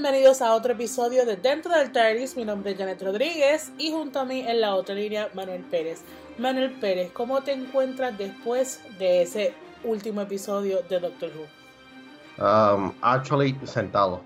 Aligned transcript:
bienvenidos 0.00 0.42
a 0.42 0.54
otro 0.54 0.74
episodio 0.74 1.26
de 1.26 1.34
Dentro 1.34 1.74
del 1.76 1.90
TARDIS. 1.90 2.36
Mi 2.36 2.44
nombre 2.44 2.70
es 2.70 2.78
Janet 2.78 3.02
Rodríguez 3.02 3.72
y 3.78 3.90
junto 3.90 4.20
a 4.20 4.24
mí 4.24 4.42
en 4.46 4.60
la 4.60 4.76
otra 4.76 4.94
línea 4.94 5.28
Manuel 5.34 5.62
Pérez. 5.64 6.02
Manuel 6.38 6.70
Pérez, 6.78 7.10
¿cómo 7.10 7.42
te 7.42 7.50
encuentras 7.50 8.16
después 8.16 8.80
de 9.00 9.22
ese 9.22 9.54
último 9.82 10.20
episodio 10.20 10.82
de 10.88 11.00
Doctor 11.00 11.30
Who? 11.36 12.44
Um, 12.44 12.92
actually, 13.02 13.58
sentado. 13.64 14.20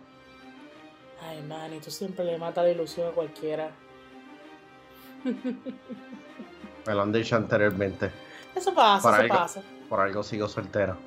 Ay, 1.27 1.41
man, 1.41 1.73
y 1.73 1.81
tú 1.81 1.91
siempre 1.91 2.23
le 2.27 2.37
matas 2.37 2.65
la 2.65 2.71
ilusión 2.71 3.09
a 3.09 3.13
cualquiera. 3.13 3.71
Me 5.25 6.95
lo 6.95 7.01
han 7.01 7.13
dicho 7.13 7.35
anteriormente. 7.35 8.11
Eso 8.55 8.75
pasa, 8.75 9.09
Por 9.09 9.15
eso 9.15 9.23
algo. 9.23 9.35
pasa. 9.37 9.63
Por 9.89 10.01
algo 10.01 10.23
sigo 10.23 10.49
soltero. 10.49 10.99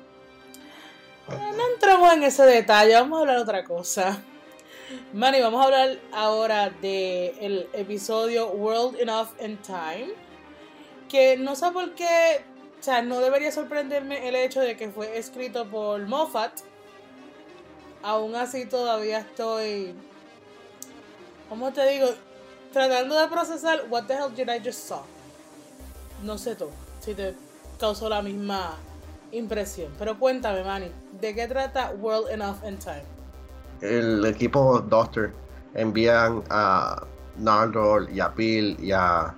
Eh, 1.30 1.52
No 1.56 1.68
entremos 1.72 2.12
en 2.14 2.24
ese 2.24 2.42
detalle, 2.44 2.94
vamos 2.94 3.18
a 3.18 3.20
hablar 3.20 3.36
otra 3.38 3.62
cosa. 3.62 4.20
Manny, 5.12 5.40
vamos 5.40 5.60
a 5.60 5.64
hablar 5.64 5.98
ahora 6.12 6.70
del 6.70 7.68
episodio 7.72 8.50
World 8.50 9.00
Enough 9.00 9.30
in 9.40 9.56
Time. 9.58 10.14
Que 11.08 11.36
no 11.36 11.56
sé 11.56 11.72
por 11.72 11.94
qué, 11.96 12.44
o 12.78 12.82
sea, 12.82 13.02
no 13.02 13.20
debería 13.20 13.50
sorprenderme 13.50 14.28
el 14.28 14.36
hecho 14.36 14.60
de 14.60 14.76
que 14.76 14.90
fue 14.90 15.18
escrito 15.18 15.66
por 15.66 16.06
Moffat. 16.06 16.60
Aún 18.02 18.36
así 18.36 18.66
todavía 18.66 19.18
estoy, 19.18 19.92
¿cómo 21.48 21.72
te 21.72 21.88
digo? 21.88 22.08
Tratando 22.72 23.18
de 23.18 23.26
procesar 23.26 23.86
what 23.90 24.04
the 24.04 24.14
hell 24.14 24.32
did 24.32 24.48
I 24.48 24.60
just 24.64 24.86
saw. 24.86 25.02
No 26.22 26.38
sé 26.38 26.54
tú, 26.54 26.70
si 27.00 27.14
te 27.14 27.34
causó 27.80 28.08
la 28.08 28.22
misma 28.22 28.76
impresión. 29.32 29.92
Pero 29.98 30.16
cuéntame, 30.16 30.62
Manny, 30.62 30.92
¿de 31.20 31.34
qué 31.34 31.48
trata 31.48 31.90
World 31.90 32.30
Enough 32.30 32.64
in 32.64 32.78
Time? 32.78 33.15
El 33.80 34.24
equipo 34.24 34.80
Doctor 34.80 35.32
envían 35.74 36.42
a 36.50 37.02
Nardor 37.38 38.10
y 38.10 38.20
a 38.20 38.28
Bill 38.28 38.76
y 38.80 38.92
a, 38.92 39.34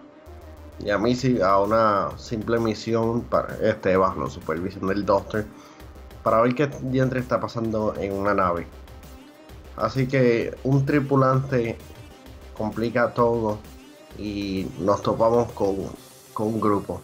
y 0.79 0.91
a 0.91 0.99
Missy 0.99 1.41
a 1.41 1.59
una 1.59 2.11
simple 2.17 2.59
misión 2.59 3.23
para 3.23 3.57
este 3.63 3.97
bajo 3.97 4.23
la 4.23 4.31
supervisión 4.31 4.87
del 4.87 5.05
Doctor 5.05 5.45
para 6.23 6.41
ver 6.43 6.55
qué 6.55 6.67
diantre 6.83 7.21
está 7.21 7.41
pasando 7.41 7.95
en 7.97 8.13
una 8.13 8.35
nave. 8.35 8.67
Así 9.77 10.07
que 10.07 10.57
un 10.65 10.85
tripulante 10.85 11.77
complica 12.57 13.13
todo 13.15 13.59
y 14.19 14.67
nos 14.81 15.03
topamos 15.03 15.51
con, 15.53 15.77
con 16.35 16.49
un 16.49 16.61
grupo. 16.61 17.01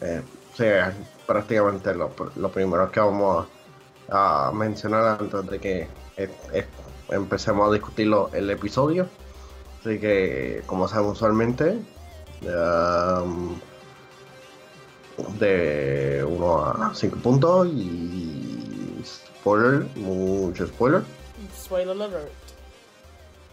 Eh, 0.00 0.22
o 0.52 0.56
sea, 0.56 0.94
prácticamente 1.26 1.94
lo, 1.94 2.10
lo 2.36 2.50
primero 2.50 2.90
que 2.90 3.00
vamos 3.00 3.46
a 4.10 4.52
mencionar 4.52 5.18
antes 5.20 5.46
de 5.46 5.60
que 5.60 5.88
eh, 6.16 6.30
eh, 6.52 6.66
empecemos 7.10 7.68
a 7.68 7.72
discutirlo 7.72 8.30
el 8.32 8.48
episodio. 8.50 9.08
Así 9.80 9.98
que, 9.98 10.62
como 10.66 10.88
sabemos 10.88 11.16
usualmente, 11.16 11.78
um, 12.42 13.58
de 15.38 16.24
1 16.26 16.64
a 16.64 16.92
5 16.94 17.16
puntos 17.18 17.68
y 17.68 19.02
spoiler, 19.04 19.86
mucho 19.96 20.66
spoiler, 20.66 21.02
Spoiler 21.56 21.90
alert. 21.90 22.28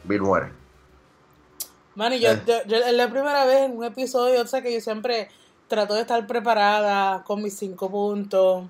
Bill 0.03 0.22
muere. 0.22 0.47
Manny, 1.96 2.19
yo, 2.19 2.31
Eh. 2.31 2.41
yo- 2.47 2.63
yo- 2.66 2.78
es 2.78 2.94
la 2.94 3.09
primera 3.09 3.46
vez 3.46 3.62
en 3.63 3.78
un 3.78 3.84
episodio, 3.84 4.41
o 4.41 4.47
sea 4.47 4.62
que 4.62 4.74
yo 4.74 4.80
siempre 4.80 5.28
trato 5.68 5.94
de 5.94 6.02
estar 6.02 6.25
preparada 6.25 7.24
con 7.24 7.41
mis 7.44 7.56
cinco 7.57 7.90
puntos 7.91 8.66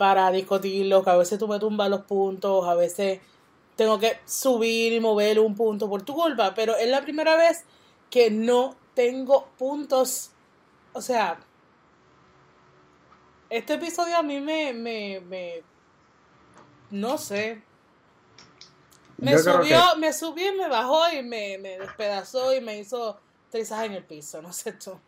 para 0.00 0.30
discutirlos, 0.30 1.04
que 1.04 1.10
a 1.10 1.16
veces 1.18 1.38
tú 1.38 1.46
me 1.46 1.58
tumbas 1.58 1.90
los 1.90 2.00
puntos, 2.00 2.66
a 2.66 2.74
veces 2.74 3.20
tengo 3.76 3.98
que 3.98 4.18
subir 4.24 4.94
y 4.94 4.98
mover 4.98 5.38
un 5.38 5.54
punto 5.54 5.90
por 5.90 6.00
tu 6.00 6.14
culpa, 6.14 6.54
pero 6.54 6.74
es 6.74 6.88
la 6.88 7.02
primera 7.02 7.36
vez 7.36 7.64
que 8.08 8.30
no 8.30 8.74
tengo 8.94 9.48
puntos, 9.58 10.30
o 10.94 11.02
sea, 11.02 11.38
este 13.50 13.74
episodio 13.74 14.16
a 14.16 14.22
mí 14.22 14.40
me, 14.40 14.72
me, 14.72 15.20
me 15.20 15.62
no 16.90 17.18
sé, 17.18 17.60
me 19.18 19.36
subió, 19.36 19.96
me 19.98 20.14
subió 20.14 20.50
y 20.50 20.56
me 20.56 20.66
bajó 20.66 21.12
y 21.12 21.22
me, 21.22 21.58
me 21.58 21.78
despedazó 21.78 22.54
y 22.54 22.62
me 22.62 22.78
hizo 22.78 23.20
trizaje 23.50 23.84
en 23.84 23.92
el 23.92 24.04
piso, 24.04 24.40
no 24.40 24.50
sé 24.50 24.72
tú. 24.72 24.98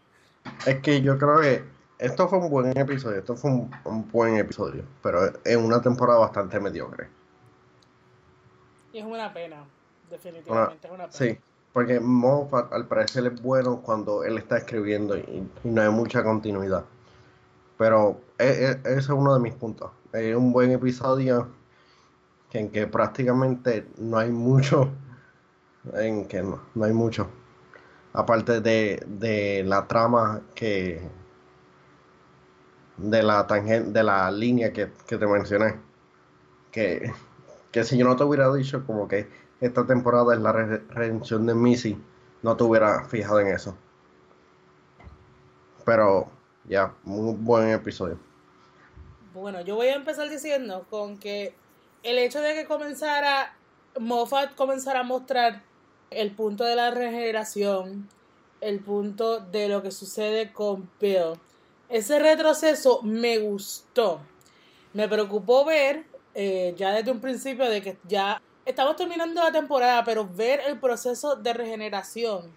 Es 0.66 0.82
que 0.82 1.00
yo 1.00 1.16
creo 1.16 1.40
que 1.40 1.81
esto 2.02 2.28
fue 2.28 2.38
un 2.38 2.50
buen 2.50 2.76
episodio, 2.76 3.18
esto 3.18 3.36
fue 3.36 3.50
un, 3.50 3.70
un 3.84 4.10
buen 4.10 4.36
episodio, 4.36 4.84
pero 5.02 5.32
en 5.44 5.64
una 5.64 5.80
temporada 5.80 6.18
bastante 6.20 6.58
mediocre. 6.60 7.08
Y 8.92 8.98
es 8.98 9.04
una 9.04 9.32
pena, 9.32 9.64
definitivamente 10.10 10.86
es 10.86 10.92
una 10.92 11.08
pena. 11.08 11.12
Sí, 11.12 11.38
porque 11.72 11.98
Moffat 12.00 12.72
al 12.72 12.86
parecer 12.86 13.26
es 13.26 13.40
bueno 13.40 13.80
cuando 13.80 14.24
él 14.24 14.36
está 14.38 14.58
escribiendo 14.58 15.16
y, 15.16 15.48
y 15.64 15.68
no 15.68 15.80
hay 15.82 15.90
mucha 15.90 16.22
continuidad. 16.22 16.84
Pero 17.78 18.20
e- 18.38 18.44
e- 18.84 18.88
ese 18.90 18.98
es 18.98 19.08
uno 19.08 19.34
de 19.34 19.40
mis 19.40 19.54
puntos. 19.54 19.90
Es 20.12 20.36
un 20.36 20.52
buen 20.52 20.70
episodio 20.72 21.48
en 22.52 22.70
que 22.70 22.86
prácticamente 22.86 23.86
no 23.96 24.18
hay 24.18 24.30
mucho, 24.30 24.90
en 25.94 26.26
que 26.26 26.42
no, 26.42 26.60
no 26.74 26.84
hay 26.84 26.92
mucho. 26.92 27.28
Aparte 28.12 28.60
de, 28.60 29.02
de 29.06 29.64
la 29.64 29.88
trama 29.88 30.42
que, 30.54 31.00
de 32.96 33.22
la 33.22 33.46
tangente, 33.46 33.90
de 33.90 34.02
la 34.02 34.30
línea 34.30 34.72
que, 34.72 34.90
que 35.06 35.18
te 35.18 35.26
mencioné. 35.26 35.76
Que, 36.70 37.12
que 37.70 37.84
si 37.84 37.98
yo 37.98 38.06
no 38.06 38.16
te 38.16 38.24
hubiera 38.24 38.52
dicho 38.52 38.84
como 38.86 39.08
que 39.08 39.28
esta 39.60 39.86
temporada 39.86 40.34
es 40.34 40.40
la 40.40 40.52
re- 40.52 40.82
redención 40.88 41.46
de 41.46 41.54
Missy, 41.54 41.98
no 42.42 42.56
te 42.56 42.64
hubiera 42.64 43.04
fijado 43.04 43.40
en 43.40 43.48
eso. 43.48 43.76
Pero 45.84 46.28
ya, 46.64 46.94
muy 47.04 47.34
buen 47.34 47.70
episodio. 47.70 48.18
Bueno, 49.34 49.60
yo 49.62 49.76
voy 49.76 49.88
a 49.88 49.94
empezar 49.94 50.28
diciendo 50.28 50.86
con 50.90 51.18
que 51.18 51.54
el 52.02 52.18
hecho 52.18 52.40
de 52.40 52.54
que 52.54 52.66
comenzara, 52.66 53.56
Moffat 53.98 54.54
comenzara 54.54 55.00
a 55.00 55.04
mostrar 55.04 55.62
el 56.10 56.30
punto 56.32 56.64
de 56.64 56.76
la 56.76 56.90
regeneración, 56.90 58.08
el 58.60 58.80
punto 58.80 59.40
de 59.40 59.68
lo 59.68 59.82
que 59.82 59.90
sucede 59.90 60.52
con 60.52 60.88
Bill, 61.00 61.34
ese 61.92 62.18
retroceso 62.18 63.00
me 63.02 63.38
gustó. 63.38 64.20
Me 64.94 65.08
preocupó 65.08 65.64
ver, 65.64 66.06
eh, 66.34 66.74
ya 66.76 66.92
desde 66.92 67.10
un 67.10 67.20
principio, 67.20 67.68
de 67.68 67.82
que 67.82 67.98
ya 68.08 68.42
estamos 68.64 68.96
terminando 68.96 69.42
la 69.42 69.52
temporada, 69.52 70.02
pero 70.04 70.26
ver 70.28 70.60
el 70.66 70.80
proceso 70.80 71.36
de 71.36 71.52
regeneración, 71.52 72.50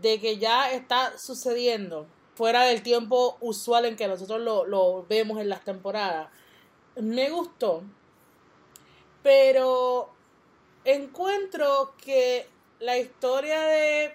de 0.00 0.20
que 0.20 0.38
ya 0.38 0.72
está 0.72 1.16
sucediendo 1.18 2.06
fuera 2.34 2.64
del 2.64 2.82
tiempo 2.82 3.36
usual 3.40 3.84
en 3.84 3.96
que 3.96 4.08
nosotros 4.08 4.40
lo, 4.40 4.66
lo 4.66 5.06
vemos 5.08 5.40
en 5.40 5.48
las 5.48 5.62
temporadas, 5.64 6.28
me 6.96 7.30
gustó. 7.30 7.82
Pero 9.22 10.10
encuentro 10.84 11.94
que 12.04 12.48
la 12.80 12.98
historia 12.98 13.60
de 13.62 14.14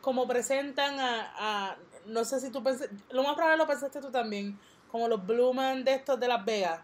cómo 0.00 0.26
presentan 0.26 0.98
a, 0.98 1.32
a- 1.36 1.76
no 2.06 2.24
sé 2.24 2.40
si 2.40 2.50
tú 2.50 2.62
pensaste, 2.62 2.94
lo 3.10 3.22
más 3.22 3.34
probable 3.34 3.58
lo 3.58 3.66
pensaste 3.66 4.00
tú 4.00 4.10
también, 4.10 4.58
como 4.90 5.08
los 5.08 5.24
Blumen 5.26 5.84
de 5.84 5.94
estos 5.94 6.18
de 6.20 6.28
Las 6.28 6.44
Vegas. 6.44 6.80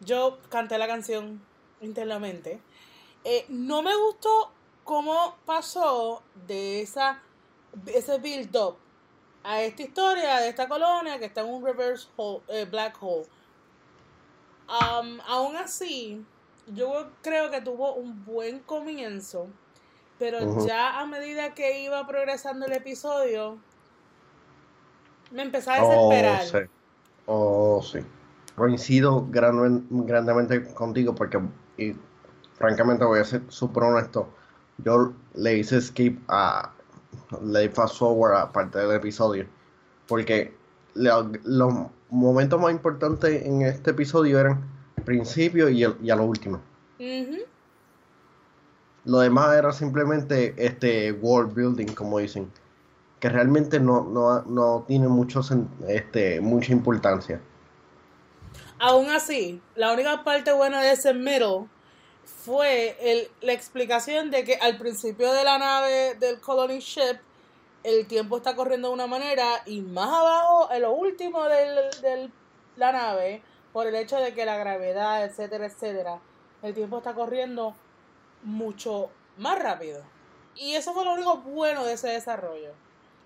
Yo 0.00 0.38
canté 0.48 0.78
la 0.78 0.86
canción 0.86 1.40
internamente. 1.80 2.60
Eh, 3.24 3.44
no 3.48 3.82
me 3.82 3.94
gustó 3.96 4.50
cómo 4.84 5.36
pasó 5.46 6.22
de 6.46 6.80
esa 6.82 7.20
ese 7.86 8.18
build 8.18 8.56
up 8.56 8.76
a 9.44 9.62
esta 9.62 9.82
historia 9.82 10.36
de 10.40 10.48
esta 10.48 10.68
colonia 10.68 11.18
que 11.18 11.26
está 11.26 11.42
en 11.42 11.48
un 11.48 11.64
reverse 11.64 12.08
hole- 12.16 12.42
eh, 12.48 12.64
black 12.64 12.96
hole. 13.00 13.26
Um, 14.68 15.20
aún 15.26 15.56
así, 15.56 16.24
yo 16.68 17.10
creo 17.22 17.50
que 17.50 17.60
tuvo 17.60 17.94
un 17.94 18.24
buen 18.24 18.60
comienzo, 18.60 19.48
pero 20.20 20.64
ya 20.66 21.00
a 21.00 21.06
medida 21.06 21.54
que 21.54 21.82
iba 21.82 22.06
progresando 22.06 22.66
el 22.66 22.72
episodio, 22.74 23.58
me 25.32 25.42
empezaba 25.42 25.78
a 25.78 25.84
Oh, 25.84 26.10
desesperar. 26.10 26.42
sí. 26.44 26.70
Oh, 27.26 27.82
sí. 27.82 27.98
Coincido 28.54 29.26
gran- 29.30 29.86
grandemente 29.90 30.62
contigo 30.74 31.14
porque, 31.14 31.40
y 31.78 31.96
francamente 32.54 33.04
voy 33.04 33.20
a 33.20 33.24
ser 33.24 33.42
súper 33.48 33.84
honesto, 33.84 34.28
yo 34.78 35.14
le 35.34 35.56
hice 35.56 35.80
skip 35.80 36.20
a, 36.28 36.70
le 37.42 37.70
fast 37.70 37.96
forward 37.98 38.34
a 38.36 38.52
parte 38.52 38.78
del 38.78 38.92
episodio 38.92 39.46
porque 40.06 40.54
los 40.94 41.74
momentos 42.10 42.60
más 42.60 42.72
importantes 42.72 43.46
en 43.46 43.62
este 43.62 43.92
episodio 43.92 44.38
eran 44.40 44.62
principio 45.04 45.68
y, 45.70 45.84
el- 45.84 45.96
y 46.02 46.10
a 46.10 46.16
lo 46.16 46.24
último. 46.24 46.60
Ujú. 46.98 47.38
Lo 49.10 49.18
demás 49.18 49.56
era 49.56 49.72
simplemente 49.72 50.54
este 50.56 51.10
world 51.10 51.52
building, 51.52 51.94
como 51.94 52.20
dicen, 52.20 52.48
que 53.18 53.28
realmente 53.28 53.80
no, 53.80 54.04
no, 54.04 54.42
no 54.42 54.84
tiene 54.86 55.08
mucho, 55.08 55.40
este, 55.88 56.40
mucha 56.40 56.70
importancia. 56.70 57.40
Aún 58.78 59.10
así, 59.10 59.60
la 59.74 59.92
única 59.92 60.22
parte 60.22 60.52
buena 60.52 60.80
de 60.80 60.92
ese 60.92 61.12
middle 61.12 61.66
fue 62.24 62.96
el, 63.00 63.28
la 63.40 63.52
explicación 63.52 64.30
de 64.30 64.44
que 64.44 64.54
al 64.54 64.78
principio 64.78 65.32
de 65.32 65.42
la 65.42 65.58
nave 65.58 66.14
del 66.20 66.38
Colony 66.38 66.78
Ship 66.78 67.18
el 67.82 68.06
tiempo 68.06 68.36
está 68.36 68.54
corriendo 68.54 68.86
de 68.90 68.94
una 68.94 69.08
manera 69.08 69.62
y 69.66 69.80
más 69.80 70.08
abajo, 70.08 70.68
en 70.70 70.82
lo 70.82 70.92
último 70.92 71.42
de 71.46 72.30
la 72.76 72.92
nave, 72.92 73.42
por 73.72 73.88
el 73.88 73.96
hecho 73.96 74.18
de 74.18 74.34
que 74.34 74.44
la 74.44 74.56
gravedad, 74.56 75.24
etcétera, 75.24 75.66
etcétera, 75.66 76.20
el 76.62 76.74
tiempo 76.74 76.98
está 76.98 77.12
corriendo 77.12 77.74
mucho 78.42 79.10
más 79.36 79.62
rápido. 79.62 80.02
Y 80.54 80.74
eso 80.74 80.92
fue 80.92 81.04
lo 81.04 81.14
único 81.14 81.38
bueno 81.38 81.84
de 81.84 81.94
ese 81.94 82.08
desarrollo. 82.08 82.72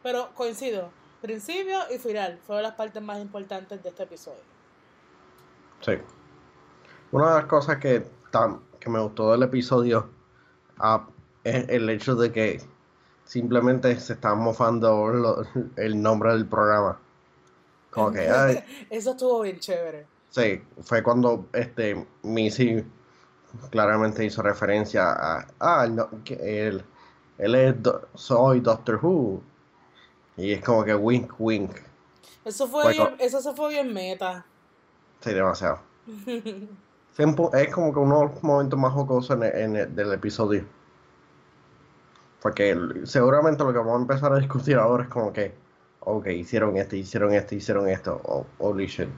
Pero 0.02 0.30
coincido, 0.34 0.90
principio 1.20 1.78
y 1.94 1.98
final 1.98 2.38
fueron 2.46 2.62
las 2.62 2.74
partes 2.74 3.02
más 3.02 3.20
importantes 3.20 3.82
de 3.82 3.88
este 3.88 4.02
episodio. 4.02 4.42
Sí. 5.80 5.92
Una 7.12 7.30
de 7.30 7.34
las 7.40 7.46
cosas 7.46 7.78
que, 7.78 8.06
que 8.80 8.90
me 8.90 9.00
gustó 9.00 9.32
del 9.32 9.42
episodio 9.42 10.10
ah, 10.78 11.06
es 11.44 11.68
el 11.68 11.88
hecho 11.88 12.14
de 12.14 12.32
que 12.32 12.60
simplemente 13.24 13.98
se 13.98 14.14
está 14.14 14.34
mofando 14.34 15.44
el 15.76 16.02
nombre 16.02 16.32
del 16.32 16.46
programa. 16.46 16.98
Como 17.90 18.12
que, 18.12 18.26
Eso 18.90 19.12
estuvo 19.12 19.42
bien 19.42 19.60
chévere. 19.60 20.06
Sí, 20.30 20.62
fue 20.82 21.02
cuando 21.02 21.46
este 21.52 22.06
Missy 22.22 22.84
claramente 23.70 24.24
hizo 24.24 24.42
referencia 24.42 25.12
a, 25.12 25.46
ah, 25.60 25.86
no, 25.86 26.08
que 26.24 26.34
él, 26.68 26.84
él 27.38 27.54
es, 27.54 27.74
soy 28.14 28.60
Doctor 28.60 28.98
Who. 29.02 29.42
Y 30.36 30.52
es 30.52 30.64
como 30.64 30.84
que 30.84 30.94
wink, 30.94 31.32
wink. 31.38 31.76
Eso 32.44 32.66
fue, 32.68 32.92
bien, 32.92 33.16
eso 33.18 33.40
se 33.40 33.52
fue 33.54 33.70
bien 33.70 33.92
meta. 33.92 34.44
Sí, 35.20 35.32
demasiado. 35.32 35.80
es 37.16 37.74
como 37.74 37.92
que 37.92 37.98
uno 37.98 38.20
de 38.20 38.26
los 38.26 38.42
momentos 38.42 38.78
más 38.78 38.92
jocosos 38.92 39.38
en, 39.42 39.76
el, 39.76 39.94
del 39.94 40.12
episodio. 40.12 40.64
Porque 42.42 42.76
seguramente 43.04 43.64
lo 43.64 43.72
que 43.72 43.78
vamos 43.78 43.94
a 43.94 44.02
empezar 44.02 44.32
a 44.32 44.38
discutir 44.38 44.76
ahora 44.76 45.04
es 45.04 45.08
como 45.08 45.32
que, 45.32 45.54
ok, 46.00 46.26
hicieron 46.26 46.76
esto, 46.76 46.96
hicieron 46.96 47.32
esto, 47.32 47.54
hicieron 47.54 47.88
esto, 47.88 48.20
oh, 48.24 48.44
holy 48.58 48.86
shit. 48.86 49.08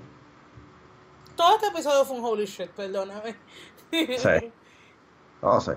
Todo 1.37 1.57
este 1.57 1.69
episodio 1.69 2.05
fue 2.05 2.17
un 2.19 2.25
holy 2.25 2.47
shit, 2.47 2.71
perdóname. 2.71 3.37
Sí. 3.91 4.53
No 5.43 5.61
sé. 5.61 5.77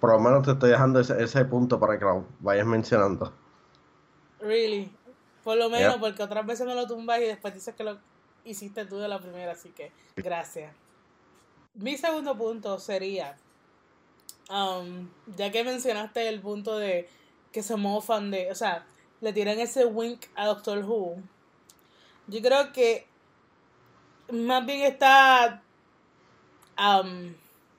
Por 0.00 0.10
lo 0.10 0.20
menos 0.20 0.44
te 0.44 0.52
estoy 0.52 0.70
dejando 0.70 1.00
ese, 1.00 1.22
ese 1.22 1.44
punto 1.44 1.78
para 1.78 1.98
que 1.98 2.04
lo 2.04 2.26
vayas 2.40 2.66
mencionando. 2.66 3.32
Really. 4.40 4.94
Por 5.44 5.56
lo 5.56 5.70
menos, 5.70 5.96
porque 5.96 6.22
otras 6.22 6.44
veces 6.44 6.66
me 6.66 6.74
lo 6.74 6.86
tumbas 6.86 7.20
y 7.20 7.24
después 7.24 7.54
dices 7.54 7.74
que 7.74 7.84
lo 7.84 7.98
hiciste 8.44 8.84
tú 8.84 8.98
de 8.98 9.08
la 9.08 9.18
primera, 9.20 9.52
así 9.52 9.70
que 9.70 9.92
gracias. 10.16 10.74
Mi 11.74 11.96
segundo 11.96 12.36
punto 12.36 12.78
sería 12.78 13.36
Um, 14.50 15.08
ya 15.36 15.52
que 15.52 15.62
mencionaste 15.62 16.28
el 16.28 16.40
punto 16.40 16.76
de 16.76 17.08
que 17.52 17.62
se 17.62 17.76
mofan 17.76 18.32
de, 18.32 18.50
o 18.50 18.54
sea, 18.56 18.84
le 19.20 19.32
tiran 19.32 19.60
ese 19.60 19.86
wink 19.86 20.26
a 20.34 20.46
Doctor 20.46 20.84
Who, 20.84 21.18
yo 22.26 22.40
creo 22.42 22.72
que 22.72 23.06
más 24.32 24.64
bien 24.66 24.82
está, 24.82 25.62
um, 26.78 27.34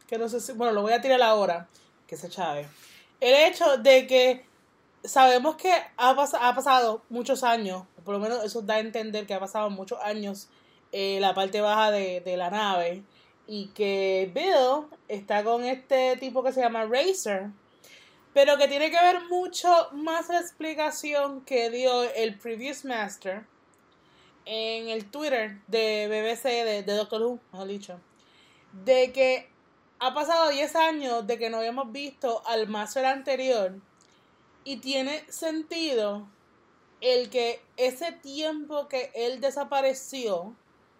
que 0.08 0.18
no 0.18 0.30
sé 0.30 0.40
si, 0.40 0.54
bueno, 0.54 0.74
lo 0.74 0.82
voy 0.82 0.94
a 0.94 1.02
tirar 1.02 1.22
ahora, 1.22 1.68
que 2.08 2.18
se 2.18 2.30
chave. 2.30 2.68
El 3.20 3.36
hecho 3.36 3.78
de 3.78 4.08
que 4.08 4.46
sabemos 5.04 5.56
que 5.56 5.72
ha, 5.72 6.10
ha 6.10 6.56
pasado 6.56 7.04
muchos 7.10 7.44
años, 7.44 7.84
por 8.04 8.16
lo 8.16 8.20
menos 8.20 8.44
eso 8.44 8.62
da 8.62 8.76
a 8.76 8.80
entender 8.80 9.26
que 9.26 9.34
ha 9.34 9.40
pasado 9.40 9.70
muchos 9.70 10.00
años 10.02 10.50
eh, 10.92 11.20
la 11.20 11.34
parte 11.34 11.62
baja 11.62 11.92
de, 11.92 12.22
de 12.22 12.38
la 12.38 12.50
nave 12.50 13.04
y 13.48 13.68
que 13.68 14.32
Bill 14.34 14.88
está 15.08 15.44
con 15.44 15.64
este 15.64 16.18
tipo 16.18 16.44
que 16.44 16.52
se 16.52 16.62
llama 16.62 16.86
Racer, 16.86 17.50
pero 18.34 18.58
que 18.58 18.68
tiene 18.68 18.90
que 18.90 19.02
ver 19.02 19.22
mucho 19.30 19.90
más 19.92 20.30
la 20.30 20.40
explicación 20.40 21.42
que 21.42 21.70
dio 21.70 22.04
el 22.14 22.38
previous 22.38 22.86
master 22.86 23.46
en 24.46 24.90
el 24.90 25.10
Twitter 25.10 25.62
de 25.68 26.08
BBC, 26.08 26.84
de, 26.86 26.96
Doctor 26.96 27.22
Who, 27.22 27.40
mejor 27.52 27.68
dicho, 27.68 28.00
de 28.84 29.12
que 29.12 29.50
ha 30.00 30.14
pasado 30.14 30.50
10 30.50 30.76
años 30.76 31.28
de 31.28 31.38
que 31.38 31.50
no 31.50 31.58
habíamos 31.58 31.92
visto 31.92 32.42
al 32.48 32.68
master 32.68 33.06
anterior 33.06 33.80
y 34.64 34.78
tiene 34.78 35.24
sentido 35.32 36.28
el 37.02 37.30
que 37.30 37.62
ese 37.78 38.12
tiempo 38.12 38.88
que 38.88 39.12
él 39.16 39.42
desapareció, 39.42 40.56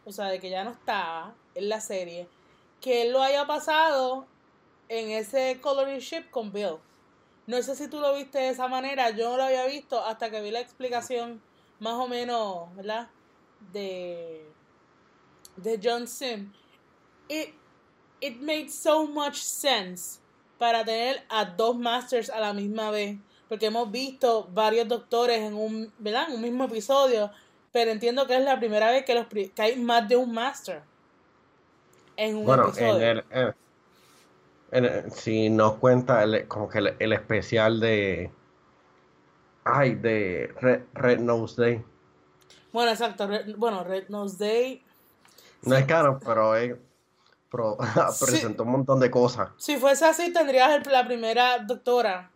o 0.06 0.12
sea, 0.12 0.26
de 0.26 0.40
que 0.40 0.50
ya 0.50 0.64
no 0.64 0.72
estaba 0.72 1.36
en 1.56 1.70
la 1.70 1.80
serie, 1.80 2.28
que 2.80 3.04
él 3.04 3.12
lo 3.12 3.22
haya 3.22 3.46
pasado 3.46 4.26
en 4.90 5.12
ese 5.12 5.60
coloring 5.62 6.00
ship 6.00 6.30
con 6.32 6.52
Bill. 6.52 6.78
No 7.48 7.62
sé 7.62 7.76
si 7.76 7.88
tú 7.88 8.00
lo 8.00 8.14
viste 8.14 8.40
de 8.40 8.50
esa 8.50 8.68
manera, 8.68 9.10
yo 9.12 9.30
no 9.30 9.38
lo 9.38 9.44
había 9.44 9.66
visto 9.66 10.04
hasta 10.04 10.30
que 10.30 10.42
vi 10.42 10.52
la 10.52 10.60
explicación 10.60 11.42
más 11.80 11.94
o 11.94 12.08
menos, 12.08 12.76
¿verdad? 12.76 13.10
De, 13.74 14.46
de 15.56 15.80
John 15.82 16.08
Sim. 16.08 16.52
It, 17.30 17.54
it 18.20 18.42
made 18.42 18.70
so 18.70 19.08
much 19.08 19.36
sense 19.36 20.20
para 20.58 20.84
tener 20.84 21.24
a 21.30 21.46
dos 21.46 21.76
masters 21.76 22.30
a 22.30 22.40
la 22.40 22.54
misma 22.54 22.92
vez. 22.92 23.18
Porque 23.48 23.66
hemos 23.66 23.92
visto 23.92 24.48
varios 24.54 24.88
doctores 24.88 25.40
en 25.40 25.54
un, 25.54 25.92
¿verdad? 26.00 26.30
En 26.30 26.36
un 26.36 26.42
mismo 26.42 26.66
episodio. 26.66 27.32
Pero 27.72 27.92
entiendo 27.92 28.28
que 28.28 28.36
es 28.36 28.44
la 28.44 28.60
primera 28.60 28.92
vez 28.92 29.06
que, 29.06 29.16
los, 29.16 29.28
que 29.28 29.62
hay 29.62 29.76
más 29.78 30.08
de 30.08 30.16
un 30.16 30.34
master 30.34 30.84
en 32.18 32.36
un 32.36 32.46
bueno, 32.46 32.68
episodio. 32.70 33.24
En 34.72 34.86
el, 34.86 35.12
si 35.12 35.50
nos 35.50 35.74
cuenta 35.76 36.24
el, 36.24 36.48
como 36.48 36.70
que 36.70 36.80
el, 36.98 37.14
especial 37.14 37.80
de 37.80 38.32
ay 39.64 39.96
de 39.96 40.54
Red, 40.94 41.20
Nose 41.20 41.62
Day 41.62 41.84
bueno 42.72 42.92
exacto 42.92 43.30
bueno 43.58 43.84
Red 43.84 44.10
Nose 44.10 44.38
Day 44.38 44.84
no 45.64 45.76
es 45.76 45.86
caro 45.86 46.20
pero 46.24 46.56
es 46.56 46.76
presentó 48.20 48.64
un 48.64 48.72
montón 48.72 49.00
de 49.00 49.12
cosas 49.12 49.50
si 49.58 49.78
fuese 49.78 50.06
así 50.06 50.32
tendrías 50.32 50.86
la 50.88 51.06
primera 51.06 51.60
doctora 51.60 52.32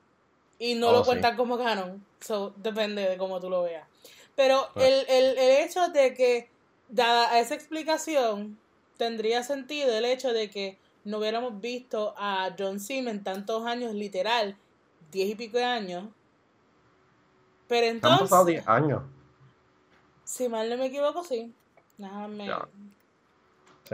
y 0.60 0.76
no 0.76 0.92
lo 0.92 1.02
oh, 1.02 1.06
cuentan 1.06 1.38
como 1.38 1.58
canon 1.58 2.06
so, 2.20 2.54
depende 2.58 3.08
de 3.08 3.18
cómo 3.18 3.40
tú 3.40 3.50
lo 3.50 3.64
veas 3.64 3.88
pero 4.36 4.70
pues 4.74 4.86
el, 4.86 5.06
el, 5.08 5.38
el 5.38 5.66
hecho 5.66 5.88
de 5.90 6.14
que 6.14 6.50
dada 6.90 7.40
esa 7.40 7.56
explicación 7.56 8.58
tendría 8.98 9.44
sentido 9.44 9.94
el 9.96 10.06
hecho 10.06 10.34
de 10.34 10.50
que 10.50 10.78
no 11.06 11.20
hubiéramos 11.20 11.62
visto 11.62 12.14
a 12.18 12.54
John 12.58 12.80
Sim 12.80 13.08
en 13.08 13.24
tantos 13.24 13.66
años, 13.66 13.94
literal, 13.94 14.58
diez 15.12 15.30
y 15.30 15.36
pico 15.36 15.58
de 15.58 15.64
años. 15.64 16.06
Pero 17.68 17.88
entonces. 17.88 18.22
Han 18.22 18.28
pasado 18.28 18.46
diez 18.46 18.68
años. 18.68 19.04
Si 20.26 20.50
mal 20.50 20.70
no 20.70 20.76
me 20.76 20.88
equivoco, 20.88 21.24
sí. 21.24 21.54
Nada 21.98 22.28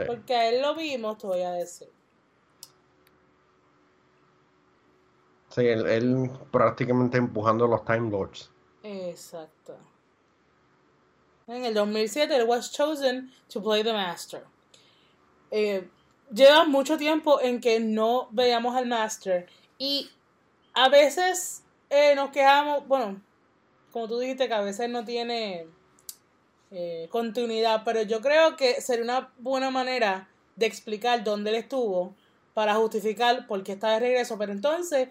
Porque 0.06 0.34
a 0.34 0.48
él 0.48 0.60
lo 0.60 0.74
vimos, 0.74 1.18
te 1.18 1.26
voy 1.28 1.42
a 1.42 1.52
decir. 1.52 1.88
Sí, 5.50 5.60
él, 5.60 5.86
él 5.86 6.30
prácticamente 6.50 7.18
empujando 7.18 7.68
los 7.68 7.84
Time 7.84 8.10
Lords. 8.10 8.50
Exacto. 8.82 9.76
En 11.46 11.64
el 11.64 11.74
2007, 11.74 12.34
él 12.34 12.48
was 12.48 12.72
chosen 12.72 13.30
to 13.48 13.62
play 13.62 13.84
the 13.84 13.92
Master 13.92 14.44
eh, 15.52 15.86
lleva 16.34 16.64
mucho 16.64 16.96
tiempo 16.96 17.40
en 17.40 17.60
que 17.60 17.78
no 17.78 18.28
veamos 18.32 18.74
al 18.74 18.86
Master 18.86 19.46
y 19.78 20.10
a 20.72 20.88
veces 20.88 21.62
eh, 21.90 22.14
nos 22.16 22.30
quejamos, 22.30 22.88
bueno, 22.88 23.20
como 23.92 24.08
tú 24.08 24.18
dijiste 24.18 24.48
que 24.48 24.54
a 24.54 24.62
veces 24.62 24.88
no 24.88 25.04
tiene 25.04 25.68
eh, 26.74 27.06
continuidad, 27.10 27.82
pero 27.84 28.00
yo 28.00 28.22
creo 28.22 28.56
que 28.56 28.80
sería 28.80 29.04
una 29.04 29.32
buena 29.38 29.70
manera 29.70 30.28
de 30.56 30.64
explicar 30.64 31.22
dónde 31.22 31.50
él 31.50 31.56
estuvo 31.56 32.14
para 32.54 32.74
justificar 32.76 33.46
por 33.46 33.62
qué 33.62 33.72
está 33.72 33.90
de 33.90 34.00
regreso, 34.00 34.38
pero 34.38 34.52
entonces, 34.52 35.10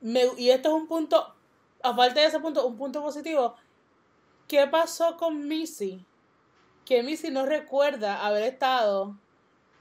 me, 0.00 0.24
y 0.36 0.50
esto 0.50 0.68
es 0.70 0.74
un 0.74 0.88
punto, 0.88 1.32
aparte 1.80 2.18
de 2.18 2.26
ese 2.26 2.40
punto, 2.40 2.66
un 2.66 2.76
punto 2.76 3.00
positivo, 3.02 3.54
¿qué 4.48 4.66
pasó 4.66 5.16
con 5.16 5.46
Missy? 5.46 6.04
Que 6.84 7.04
Missy 7.04 7.30
no 7.30 7.46
recuerda 7.46 8.26
haber 8.26 8.42
estado 8.42 9.14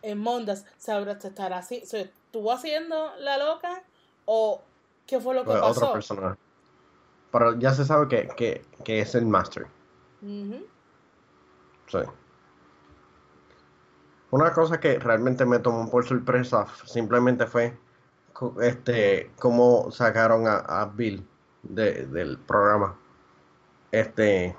en 0.03 0.19
Mondas, 0.19 0.65
¿sabrá 0.77 1.13
estará 1.13 1.57
así? 1.57 1.81
¿Se 1.87 2.01
estuvo 2.01 2.51
haciendo 2.51 3.15
la 3.17 3.39
loca? 3.39 3.81
¿O 4.25 4.61
qué 5.07 5.19
fue 5.19 5.33
lo 5.33 5.43
que 5.43 5.53
pasó? 5.53 5.85
Otra 5.85 5.93
persona. 5.93 6.37
Pero 7.31 7.57
ya 7.57 7.73
se 7.73 7.83
sabe 7.83 8.07
que, 8.07 8.61
que, 8.83 9.01
es 9.01 9.15
el 9.15 9.25
Master. 9.25 9.65
Sí. 11.87 11.99
Una 14.31 14.51
cosa 14.51 14.79
que 14.79 14.99
realmente 14.99 15.45
me 15.45 15.59
tomó 15.59 15.89
por 15.89 16.05
sorpresa 16.05 16.67
simplemente 16.85 17.45
fue 17.47 17.77
este 18.61 19.31
cómo 19.39 19.91
sacaron 19.91 20.45
a, 20.47 20.91
Bill 20.93 21.25
del 21.63 22.37
programa. 22.39 22.97
Este 23.91 24.55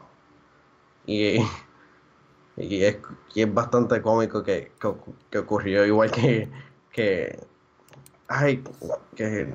y 1.07 1.39
y 2.57 2.85
es, 2.85 2.99
es 3.35 3.55
bastante 3.55 4.01
cómico 4.01 4.43
que, 4.43 4.73
ocurrió 5.39 5.85
igual 5.85 6.11
que, 6.11 6.51
que 6.91 7.39
ay 8.29 8.65
que 9.15 9.55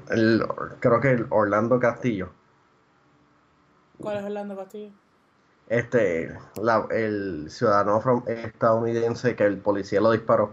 creo 0.80 1.02
que 1.02 1.26
Orlando 1.30 1.80
Castillo 1.80 2.30
¿Cuál 4.00 4.18
es 4.18 4.24
Orlando 4.24 4.56
Castillo? 4.56 4.92
Este, 5.68 6.38
la, 6.62 6.86
el 6.92 7.50
ciudadano 7.50 8.24
estadounidense 8.28 9.36
que 9.36 9.46
el 9.46 9.58
policía 9.58 10.02
lo 10.02 10.12
disparó. 10.12 10.52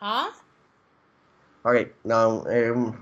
¿Ah? 0.00 0.30
Ok, 1.62 1.74
no, 2.04 2.46
es 2.48 2.70
un, 2.70 2.96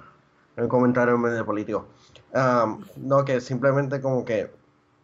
un, 0.56 0.68
comentario 0.68 1.18
medio 1.18 1.44
político. 1.44 1.86
Um, 2.32 2.84
no, 2.96 3.25
que 3.25 3.40
simplemente 3.40 4.00
como 4.00 4.25
que 4.25 4.50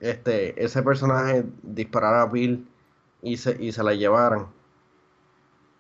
este, 0.01 0.63
ese 0.63 0.83
personaje 0.83 1.45
disparara 1.63 2.23
a 2.23 2.27
Bill 2.27 2.67
y 3.21 3.37
se, 3.37 3.63
y 3.63 3.73
se 3.73 3.83
la 3.83 3.95
llevaran. 3.95 4.47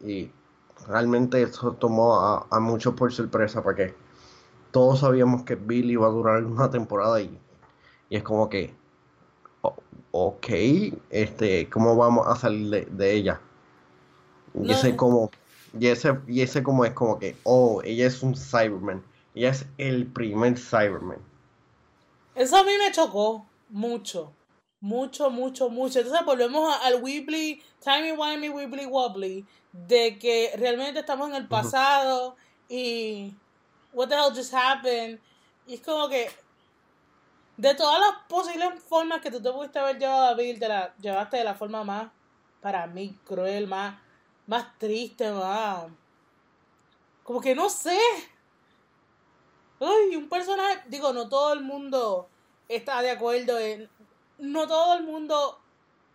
Y 0.01 0.31
realmente 0.87 1.43
eso 1.43 1.73
tomó 1.73 2.21
a, 2.21 2.47
a 2.51 2.61
muchos 2.61 2.95
por 2.95 3.13
sorpresa 3.13 3.63
porque 3.63 3.95
todos 4.73 5.01
sabíamos 5.01 5.45
que 5.45 5.55
Bill 5.55 5.91
iba 5.91 6.07
a 6.07 6.11
durar 6.11 6.45
una 6.45 6.71
temporada 6.71 7.21
y, 7.21 7.39
y 8.09 8.17
es 8.17 8.23
como 8.23 8.49
que, 8.49 8.75
ok, 10.13 10.47
este, 11.11 11.69
¿cómo 11.71 11.97
vamos 11.97 12.27
a 12.27 12.37
salir 12.37 12.87
de, 12.89 13.13
ella? 13.13 13.41
Y 14.55 14.71
ese 14.71 14.95
como, 14.95 15.31
y 15.79 15.87
ese, 15.89 16.19
y 16.29 16.43
ese 16.43 16.63
como 16.63 16.85
es 16.85 16.93
como 16.93 17.19
que, 17.19 17.37
oh, 17.45 17.81
ella 17.83 18.07
es 18.07 18.23
un 18.23 18.37
Cyberman. 18.37 19.03
Ella 19.35 19.51
es 19.51 19.67
el 19.79 20.07
primer 20.07 20.59
Cyberman. 20.59 21.19
Eso 22.35 22.57
a 22.57 22.65
mí 22.65 22.73
me 22.79 22.93
chocó 22.93 23.47
mucho. 23.71 24.33
Mucho, 24.81 25.31
mucho, 25.31 25.71
mucho. 25.71 26.01
Entonces 26.01 26.27
volvemos 26.27 26.75
al 26.83 27.03
Weebly, 27.03 27.63
Timey 27.83 28.13
Wimey, 28.13 28.49
Weebly 28.49 28.87
Wobbly, 28.87 29.47
de 29.73 30.19
que 30.19 30.51
realmente 30.59 31.01
estamos 31.01 31.31
en 31.31 31.37
el 31.37 31.47
pasado 31.47 32.37
y 32.69 33.35
what 33.93 34.09
the 34.09 34.15
hell 34.15 34.35
just 34.35 34.53
happened. 34.53 35.21
Y 35.67 35.75
es 35.75 35.81
como 35.81 36.09
que 36.09 36.29
de 37.57 37.75
todas 37.75 38.01
las 38.01 38.27
posibles 38.29 38.83
formas 38.83 39.21
que 39.21 39.31
tú 39.31 39.41
te 39.43 39.53
pudiste 39.53 39.79
haber 39.79 39.99
llevado 39.99 40.27
a 40.27 40.35
Bill, 40.35 40.59
te 40.59 40.69
la 40.69 40.95
llevaste 40.97 41.39
de 41.39 41.45
la 41.45 41.55
forma 41.55 41.85
más, 41.85 42.11
para 42.61 42.87
mí, 42.87 43.19
cruel, 43.25 43.67
más, 43.67 43.99
más 44.47 44.79
triste, 44.79 45.31
más... 45.31 45.87
Como 47.23 47.41
que 47.41 47.55
no 47.55 47.69
sé. 47.69 47.99
Uy, 49.79 50.17
un 50.17 50.29
personaje, 50.29 50.83
digo, 50.89 51.13
no 51.13 51.29
todo 51.29 51.53
el 51.53 51.61
mundo 51.61 52.29
está 52.69 53.03
de 53.03 53.11
acuerdo 53.11 53.59
en... 53.59 53.89
No 54.39 54.67
todo 54.67 54.95
el 54.95 55.05
mundo 55.05 55.61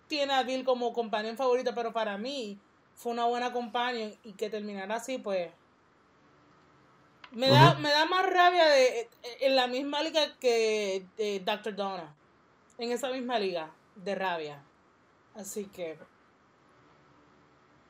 tiene 0.08 0.34
a 0.34 0.44
Bill 0.44 0.64
como 0.64 0.92
compañero 0.94 1.36
favorito, 1.36 1.72
pero 1.76 1.94
para 1.94 2.18
mí 2.18 2.60
fue 2.96 3.12
una 3.12 3.26
buena 3.26 3.54
compañía 3.54 4.14
y 4.24 4.34
que 4.34 4.50
terminara 4.50 4.96
así, 4.96 5.18
pues 5.18 5.52
me 7.32 7.50
da, 7.50 7.76
me 7.76 7.90
da 7.90 8.06
más 8.06 8.26
rabia 8.26 8.66
de, 8.66 9.10
en 9.42 9.56
la 9.56 9.68
misma 9.68 10.02
liga 10.02 10.38
que 10.40 11.06
de 11.18 11.40
Dr. 11.40 11.76
Donna. 11.76 12.16
En 12.78 12.92
esa 12.92 13.10
misma 13.12 13.40
liga 13.40 13.72
de 13.96 14.16
rabia. 14.16 14.64
Así 15.36 15.66
que. 15.66 15.98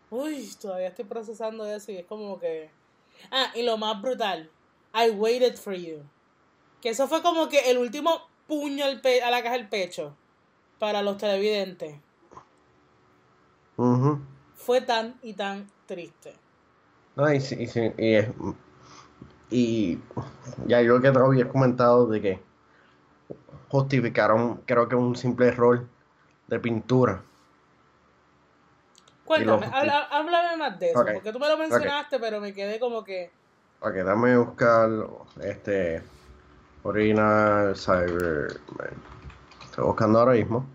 Uy, 0.09 0.49
todavía 0.61 0.87
estoy 0.87 1.05
procesando 1.05 1.65
eso 1.65 1.91
y 1.91 1.97
es 1.97 2.05
como 2.05 2.39
que. 2.39 2.69
Ah, 3.31 3.51
y 3.55 3.63
lo 3.63 3.77
más 3.77 4.01
brutal. 4.01 4.49
I 4.93 5.09
waited 5.11 5.55
for 5.55 5.73
you. 5.73 6.03
Que 6.81 6.89
eso 6.89 7.07
fue 7.07 7.21
como 7.21 7.49
que 7.49 7.71
el 7.71 7.77
último 7.77 8.21
puño 8.47 8.85
a 8.85 9.31
la 9.31 9.43
caja 9.43 9.53
del 9.53 9.69
pecho. 9.69 10.15
Para 10.79 11.01
los 11.01 11.17
televidentes. 11.17 11.99
Fue 14.55 14.81
tan 14.81 15.19
y 15.21 15.33
tan 15.33 15.69
triste. 15.85 16.35
Ay, 17.15 17.39
sí, 17.39 17.67
sí, 17.67 17.91
y 17.97 18.13
es 18.13 18.27
y 19.49 19.99
ya 20.65 20.81
yo 20.81 21.01
que 21.01 21.11
te 21.11 21.19
había 21.19 21.47
comentado 21.47 22.07
de 22.07 22.21
que 22.21 22.39
justificaron, 23.69 24.61
creo 24.65 24.87
que 24.87 24.95
un 24.95 25.15
simple 25.15 25.47
error 25.47 25.85
de 26.47 26.59
pintura. 26.59 27.21
Cuéntame, 29.25 29.67
háblame 30.09 30.57
más 30.57 30.79
de 30.79 30.91
eso, 30.91 31.03
porque 31.03 31.33
tú 31.33 31.39
me 31.39 31.49
lo 31.49 31.57
mencionaste, 31.57 32.19
pero 32.19 32.39
me 32.39 32.53
quedé 32.53 32.79
como 32.79 33.03
que... 33.03 33.31
Ok, 33.81 33.95
dame 33.95 34.37
buscar 34.37 34.89
este 35.41 36.01
Original 36.83 37.75
Cyber 37.75 38.59
Estoy 39.65 39.85
buscando 39.85 40.19
ahora 40.19 40.31
mismo. 40.31 40.65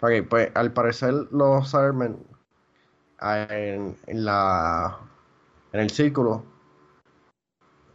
Ok, 0.00 0.28
pues 0.28 0.50
al 0.54 0.72
parecer 0.72 1.12
los 1.32 1.70
Cybermen 1.70 2.35
en, 3.20 3.96
la 4.06 4.98
en 5.72 5.80
el 5.80 5.90
círculo 5.90 6.44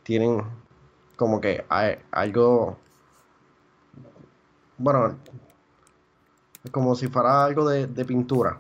tienen 0.04 0.44
como 1.16 1.40
que 1.40 1.66
hay 1.70 1.98
algo 2.12 2.78
bueno 4.78 5.18
como 6.72 6.96
si 6.96 7.08
fuera 7.08 7.46
algo 7.46 7.68
de, 7.68 8.06
pintura 8.06 8.58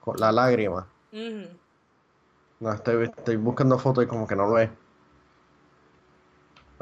con 0.00 0.16
la 0.18 0.32
lágrima. 0.32 0.86
No 2.60 2.72
estoy, 2.72 3.04
estoy 3.04 3.36
buscando 3.36 3.78
fotos 3.78 4.04
y 4.04 4.06
como 4.06 4.26
que 4.26 4.36
no 4.36 4.46
lo 4.46 4.58
es. 4.58 4.70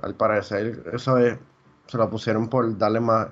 Al 0.02 0.14
parecer 0.14 0.82
eso 0.92 1.18
es 1.18 1.38
se 1.86 1.98
lo 1.98 2.08
pusieron 2.08 2.48
por 2.48 2.76
darle 2.78 3.00
más 3.00 3.28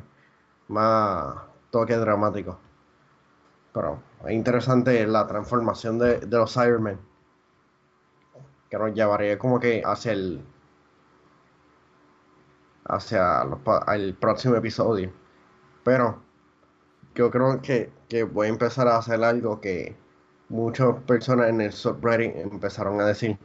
más 0.69 1.37
toque 1.71 1.97
dramático 1.97 2.59
pero 3.73 4.03
es 4.27 4.33
interesante 4.33 5.07
la 5.07 5.27
transformación 5.27 5.99
de, 5.99 6.27
los 6.27 6.53
Cybermen. 6.53 6.99
Que 8.71 8.79
nos 8.79 8.93
llevaría 8.93 9.39
como 9.39 9.59
que 9.61 9.83
hacia 9.85 10.13
el. 10.13 10.45
hacia 12.85 13.47
el 13.95 14.15
próximo 14.15 14.57
episodio. 14.57 15.13
Pero 15.85 16.21
yo 17.15 17.31
creo 17.31 17.63
que, 17.63 17.91
voy 18.25 18.47
a 18.47 18.51
empezar 18.51 18.89
a 18.89 18.99
hacer 18.99 19.23
algo 19.25 19.61
que 19.61 19.97
muchas 20.49 20.97
personas 21.07 21.49
en 21.49 21.61
el 21.61 21.73
subreddit 21.73 22.37
empezaron 22.37 23.01
a 23.01 23.07
decir. 23.07 23.39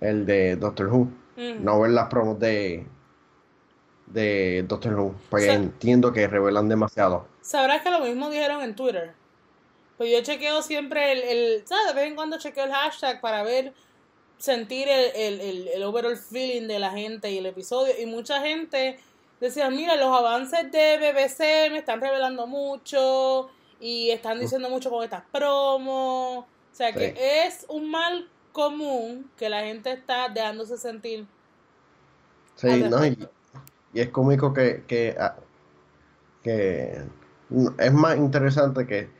El 0.00 0.26
de 0.26 0.56
Doctor 0.56 0.88
Who. 0.88 1.04
Mm. 1.36 1.64
No 1.64 1.80
ver 1.80 1.92
las 1.92 2.08
promos 2.08 2.38
de, 2.38 2.86
de 4.06 4.64
Doctor 4.66 4.94
Who. 4.94 5.14
Porque 5.30 5.52
entiendo 5.52 6.12
que 6.12 6.26
revelan 6.26 6.68
demasiado. 6.68 7.26
Sabrás 7.40 7.82
que 7.82 7.90
lo 7.90 8.00
mismo 8.00 8.30
dijeron 8.30 8.62
en 8.62 8.74
Twitter. 8.74 9.21
Pues 9.96 10.10
yo 10.10 10.22
chequeo 10.22 10.62
siempre 10.62 11.12
el, 11.12 11.22
el 11.22 11.66
¿sabes? 11.66 11.86
De 11.88 11.94
vez 11.94 12.08
en 12.08 12.14
cuando 12.14 12.38
chequeo 12.38 12.64
el 12.64 12.72
hashtag 12.72 13.20
para 13.20 13.42
ver, 13.42 13.72
sentir 14.38 14.88
el, 14.88 15.40
el, 15.40 15.68
el, 15.68 15.82
overall 15.84 16.16
feeling 16.16 16.66
de 16.66 16.78
la 16.78 16.90
gente 16.90 17.30
y 17.30 17.38
el 17.38 17.46
episodio. 17.46 17.94
Y 18.00 18.06
mucha 18.06 18.40
gente 18.40 18.98
decía, 19.40 19.70
mira, 19.70 19.94
los 19.96 20.08
avances 20.08 20.70
de 20.72 20.98
BBC 20.98 21.70
me 21.70 21.78
están 21.78 22.00
revelando 22.00 22.46
mucho 22.46 23.50
y 23.78 24.10
están 24.10 24.40
diciendo 24.40 24.68
mucho 24.68 24.90
con 24.90 25.04
estas 25.04 25.22
promos. 25.30 26.44
O 26.44 26.74
sea 26.74 26.92
que 26.92 27.14
es 27.44 27.66
un 27.68 27.90
mal 27.90 28.28
común 28.52 29.30
que 29.36 29.48
la 29.48 29.60
gente 29.60 29.92
está 29.92 30.28
dejándose 30.28 30.76
sentir. 30.76 31.26
Sí, 32.56 32.82
no, 32.88 33.06
y, 33.06 33.28
es 33.94 34.08
cómico 34.08 34.52
que, 34.52 34.84
que, 34.86 35.14
ah, 35.18 35.36
que 36.42 37.02
es 37.78 37.92
más 37.92 38.16
interesante 38.16 38.86
que 38.86 39.10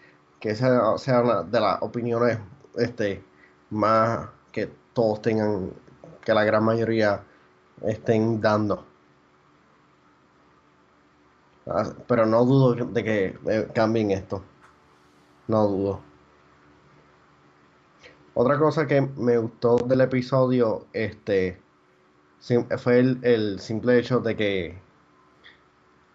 que 0.42 0.50
esa 0.50 0.98
sea 0.98 1.22
una 1.22 1.42
de 1.44 1.60
las 1.60 1.80
opiniones 1.82 2.36
este, 2.74 3.22
más 3.70 4.28
que 4.50 4.68
todos 4.92 5.22
tengan, 5.22 5.72
que 6.24 6.34
la 6.34 6.42
gran 6.42 6.64
mayoría 6.64 7.22
estén 7.82 8.40
dando. 8.40 8.84
Ah, 11.64 11.92
pero 12.08 12.26
no 12.26 12.44
dudo 12.44 12.74
de 12.74 13.04
que 13.04 13.38
eh, 13.46 13.68
cambien 13.72 14.10
esto. 14.10 14.42
No 15.46 15.68
dudo. 15.68 16.00
Otra 18.34 18.58
cosa 18.58 18.86
que 18.88 19.00
me 19.00 19.38
gustó 19.38 19.76
del 19.76 20.00
episodio, 20.00 20.86
este, 20.92 21.60
fue 22.78 22.98
el, 22.98 23.20
el 23.22 23.60
simple 23.60 23.96
hecho 23.96 24.18
de 24.18 24.34
que 24.34 24.78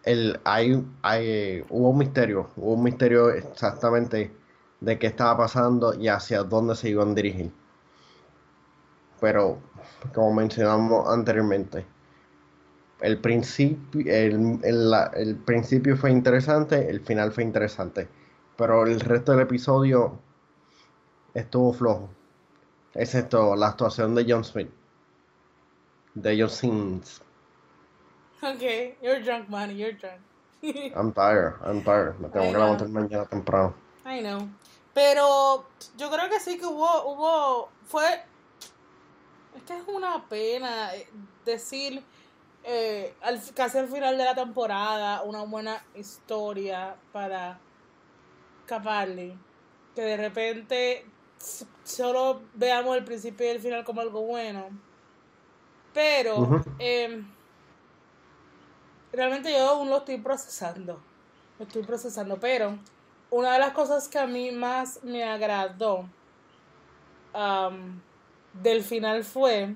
el, 0.08 0.40
hay, 0.46 0.86
hay, 1.02 1.66
hubo 1.70 1.90
un 1.90 1.98
misterio, 1.98 2.50
hubo 2.56 2.74
un 2.74 2.84
misterio 2.84 3.30
exactamente 3.30 4.32
de 4.80 4.98
qué 4.98 5.08
estaba 5.08 5.38
pasando 5.38 5.94
y 5.94 6.08
hacia 6.08 6.44
dónde 6.44 6.76
se 6.76 6.90
iban 6.90 7.12
a 7.12 7.14
dirigir. 7.14 7.52
Pero, 9.20 9.60
como 10.14 10.34
mencionamos 10.34 11.10
anteriormente, 11.10 11.86
el 13.02 13.20
principio, 13.20 14.02
el, 14.12 14.60
el, 15.14 15.36
principio 15.36 15.98
fue 15.98 16.12
interesante, 16.12 16.90
el 16.90 17.02
final 17.02 17.34
fue 17.34 17.44
interesante, 17.44 18.08
pero 18.56 18.86
el 18.86 19.02
resto 19.02 19.34
del 19.34 19.42
episodio 19.42 20.20
estuvo 21.34 21.74
flojo, 21.74 22.10
excepto 22.94 23.58
la 23.58 23.68
actuación 23.68 24.16
de 24.16 24.26
John 24.28 24.46
Smith, 24.46 24.70
de 26.16 26.40
John 26.40 26.50
Sims. 26.50 27.27
Okay, 28.44 28.96
you're 29.01 29.20
drunk, 29.22 29.50
man, 29.50 29.75
you're 29.75 29.94
drunk. 29.94 30.22
I'm 30.96 31.12
tired, 31.12 31.56
I'm 31.63 31.84
tired. 31.84 32.20
Me 32.20 32.29
tengo 32.29 32.46
I 32.46 32.51
que 32.51 32.58
levantar 32.58 32.88
mañana 32.89 33.29
temprano. 33.29 33.74
I 34.06 34.22
know. 34.22 34.48
Pero 34.94 35.65
yo 35.98 36.10
creo 36.10 36.29
que 36.29 36.39
sí 36.39 36.58
que 36.58 36.65
hubo, 36.65 37.06
hubo, 37.06 37.70
fue, 37.86 38.24
es 39.56 39.63
que 39.63 39.74
es 39.74 39.88
una 39.88 40.24
pena 40.27 40.96
eh, 40.96 41.08
decir 41.46 42.03
eh, 42.63 43.13
al, 43.22 43.39
casi 43.56 43.77
al 43.77 43.88
final 43.88 44.17
de 44.17 44.25
la 44.25 44.36
temporada 44.36 45.22
una 45.24 45.44
buena 45.44 45.84
historia 45.96 46.96
para 47.12 47.60
Capaldi. 48.65 49.38
Que 49.96 50.01
de 50.01 50.17
repente 50.17 51.06
solo 51.84 52.41
veamos 52.53 52.98
el 52.98 53.03
principio 53.03 53.48
y 53.48 53.50
el 53.50 53.60
final 53.60 53.84
como 53.84 54.01
algo 54.01 54.22
bueno. 54.22 54.70
Pero 55.94 56.63
em, 56.77 57.25
realmente 59.18 59.52
yo 59.52 59.70
aún 59.70 59.90
lo 59.90 59.98
estoy 59.98 60.20
procesando. 60.20 61.02
Lo 61.60 61.66
estoy 61.66 61.84
procesando. 61.84 62.40
Pero 62.40 62.78
una 63.32 63.54
de 63.54 63.60
las 63.60 63.72
cosas 63.72 64.08
que 64.08 64.20
a 64.20 64.28
mí 64.28 64.52
más 64.52 65.04
me 65.04 65.24
agradó 65.24 66.06
del 68.54 68.84
final 68.84 69.24
fue, 69.24 69.76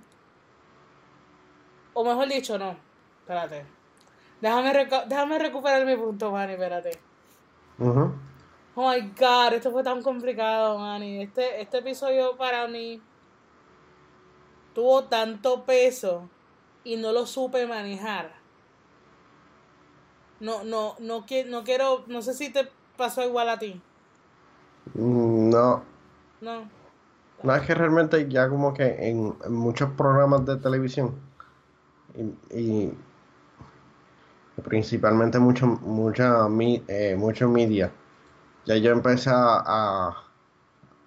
o 1.93 2.03
mejor 2.03 2.27
dicho, 2.27 2.57
no, 2.57 2.75
espérate. 3.19 3.65
Déjame, 4.39 4.87
déjame 5.07 5.37
recuperar 5.37 5.85
mi 5.85 5.95
punto, 5.95 6.31
Manny, 6.31 6.53
espérate. 6.53 6.99
Oh 8.73 8.89
my 8.89 9.01
god, 9.19 9.53
esto 9.53 9.71
fue 9.71 9.83
tan 9.83 10.01
complicado, 10.01 10.79
Manny. 10.79 11.23
Este, 11.23 11.61
este 11.61 11.79
episodio 11.79 12.37
para 12.37 12.67
mí 12.67 13.01
tuvo 14.73 15.03
tanto 15.03 15.63
peso 15.65 16.29
y 16.83 16.95
no 16.95 17.11
lo 17.11 17.27
supe 17.27 17.67
manejar. 17.67 18.40
No, 20.41 20.63
no, 20.65 20.95
no, 20.99 21.25
no 21.47 21.63
quiero, 21.63 22.03
no 22.07 22.21
sé 22.21 22.33
si 22.33 22.51
te 22.51 22.67
pasó 22.97 23.23
igual 23.23 23.47
a 23.49 23.59
ti. 23.59 23.81
No, 24.95 25.83
No. 26.41 26.69
no 27.43 27.55
es 27.55 27.61
que 27.63 27.73
realmente 27.75 28.27
ya 28.29 28.49
como 28.49 28.73
que 28.73 29.09
en, 29.09 29.35
en 29.43 29.53
muchos 29.53 29.89
programas 29.91 30.45
de 30.45 30.57
televisión 30.57 31.15
y, 32.15 32.57
y 32.59 32.93
principalmente 34.63 35.39
mucho, 35.39 35.65
mucha, 35.67 36.47
eh, 36.87 37.15
mucho 37.17 37.49
media, 37.49 37.91
ya 38.65 38.77
yo 38.77 38.91
empecé 38.91 39.29
a, 39.31 39.63
a, 39.65 40.23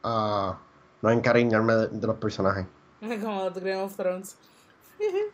a 0.04 0.58
no 1.02 1.10
encariñarme 1.10 1.74
de, 1.74 1.88
de 1.88 2.06
los 2.06 2.16
personajes. 2.16 2.66
Como 3.00 3.50
Game 3.50 3.76
of 3.76 3.96
Thrones. 3.96 4.36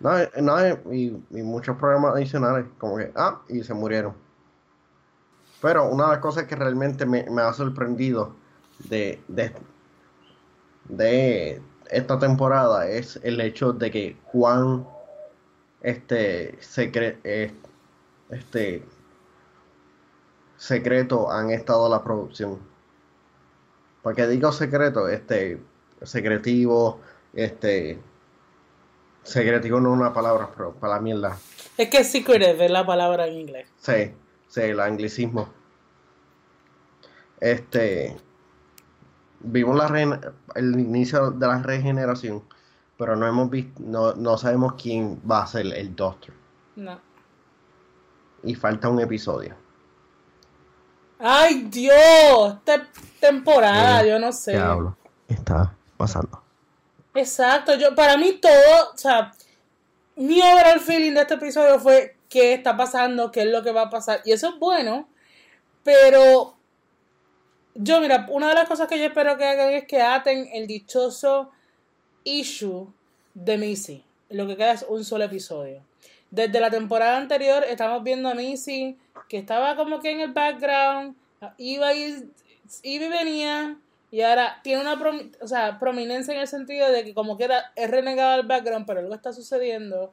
No, 0.01 0.19
eh, 0.19 0.31
no, 0.41 0.59
eh, 0.61 0.81
y, 0.93 1.11
muchos 1.43 1.77
programas 1.77 2.15
adicionales, 2.15 2.67
como 2.79 2.97
que, 2.97 3.13
ah, 3.15 3.43
y 3.49 3.63
se 3.63 3.75
murieron. 3.75 4.15
Pero 5.63 5.89
una 5.89 6.05
de 6.07 6.11
las 6.13 6.19
cosas 6.21 6.45
que 6.45 6.57
realmente 6.57 7.05
me, 7.07 7.25
me 7.31 7.43
ha 7.43 7.53
sorprendido 7.53 8.35
de, 8.89 9.21
de, 9.29 9.53
de 10.89 11.61
esta 11.91 12.19
temporada 12.19 12.89
es 12.89 13.19
el 13.23 13.41
hecho 13.41 13.73
de 13.73 13.91
que 13.91 14.17
cuán 14.33 14.87
este, 15.83 16.59
secre- 16.61 17.19
eh, 17.25 17.53
este 18.31 18.85
secreto 20.57 21.31
han 21.31 21.51
estado 21.51 21.89
la 21.89 22.03
producción. 22.03 22.59
Porque 24.03 24.27
digo 24.27 24.53
secreto, 24.53 25.09
este, 25.09 25.61
secretivo, 26.03 27.01
este, 27.35 27.99
secretivo 29.23 29.81
no 29.81 29.93
es 29.95 30.01
una 30.01 30.13
palabra, 30.13 30.51
pero 30.57 30.73
para 30.73 30.95
la 30.95 31.01
mierda. 31.01 31.37
Es 31.77 31.89
que 31.89 32.05
secretive 32.05 32.65
es 32.67 32.71
la 32.71 32.85
palabra 32.87 33.27
en 33.27 33.35
inglés. 33.39 33.69
Sí, 33.81 34.13
sí, 34.49 34.61
el 34.61 34.81
anglicismo. 34.81 35.49
Este, 37.41 38.17
vimos 39.41 39.77
la 39.77 39.89
regen- 39.89 40.33
el 40.55 40.79
inicio 40.79 41.31
de 41.31 41.47
la 41.47 41.59
regeneración, 41.63 42.43
pero 42.99 43.17
no 43.17 43.27
hemos 43.27 43.49
visto, 43.49 43.81
no, 43.83 44.15
no 44.15 44.37
sabemos 44.37 44.75
quién 44.81 45.21
va 45.31 45.43
a 45.43 45.47
ser 45.47 45.67
el 45.67 45.97
Doctor. 45.97 46.35
No. 46.77 46.99
Y 48.43 48.55
falta 48.55 48.89
un 48.89 49.01
episodio. 49.01 49.55
Ay, 51.19 51.63
Dios. 51.71 52.55
Esta 52.59 52.87
temporada, 53.21 54.05
yo 54.07 54.19
no 54.19 54.33
sé. 54.33 54.53
Diablo, 54.53 54.97
está 55.29 55.75
pasando. 55.97 56.43
Exacto, 57.15 57.75
yo 57.75 57.95
para 57.95 58.17
mí 58.17 58.35
todo, 58.35 58.93
o 58.95 58.97
sea, 58.97 59.33
mi 60.17 60.41
overall 60.41 60.81
feeling 60.81 61.13
de 61.13 61.23
este 61.23 61.35
episodio 61.35 61.79
fue 61.81 62.17
qué 62.29 62.55
está 62.55 62.77
pasando, 62.77 63.33
qué 63.33 63.41
es 63.41 63.47
lo 63.47 63.63
que 63.63 63.73
va 63.73 63.83
a 63.83 63.91
pasar, 63.91 64.21
y 64.25 64.33
eso 64.33 64.51
es 64.51 64.59
bueno, 64.59 65.09
pero 65.83 66.57
yo 67.75 68.01
mira, 68.01 68.27
una 68.31 68.49
de 68.49 68.55
las 68.55 68.69
cosas 68.69 68.87
que 68.87 68.99
yo 68.99 69.07
espero 69.07 69.37
que 69.37 69.45
hagan 69.45 69.71
es 69.71 69.87
que 69.87 70.01
aten 70.01 70.49
el 70.53 70.67
dichoso 70.67 71.51
issue 72.25 72.93
de 73.35 73.59
Missy, 73.59 74.05
lo 74.29 74.47
que 74.47 74.57
queda 74.57 74.73
es 74.73 74.85
un 74.89 75.05
solo 75.05 75.25
episodio. 75.25 75.83
Desde 76.31 76.61
la 76.61 76.71
temporada 76.71 77.17
anterior 77.17 77.65
estamos 77.65 78.05
viendo 78.05 78.29
a 78.29 78.35
Missy 78.35 78.97
que 79.29 79.39
estaba 79.39 79.75
como 79.77 80.01
que 80.01 80.13
en 80.13 80.21
el 80.21 80.33
background, 80.33 81.17
iba 81.57 81.93
y, 81.95 82.31
iba 82.83 83.05
y 83.05 83.09
venía, 83.09 83.77
y 84.11 84.23
ahora 84.23 84.61
tiene 84.63 84.81
una 84.81 85.01
o 85.41 85.47
sea, 85.47 85.79
prominencia 85.79 86.35
en 86.35 86.41
el 86.41 86.49
sentido 86.49 86.91
de 86.91 87.05
que 87.05 87.15
como 87.15 87.37
quiera 87.37 87.73
es 87.77 87.91
renegada 87.91 88.35
al 88.35 88.47
background, 88.47 88.87
pero 88.87 89.01
algo 89.01 89.15
está 89.15 89.33
sucediendo. 89.33 90.13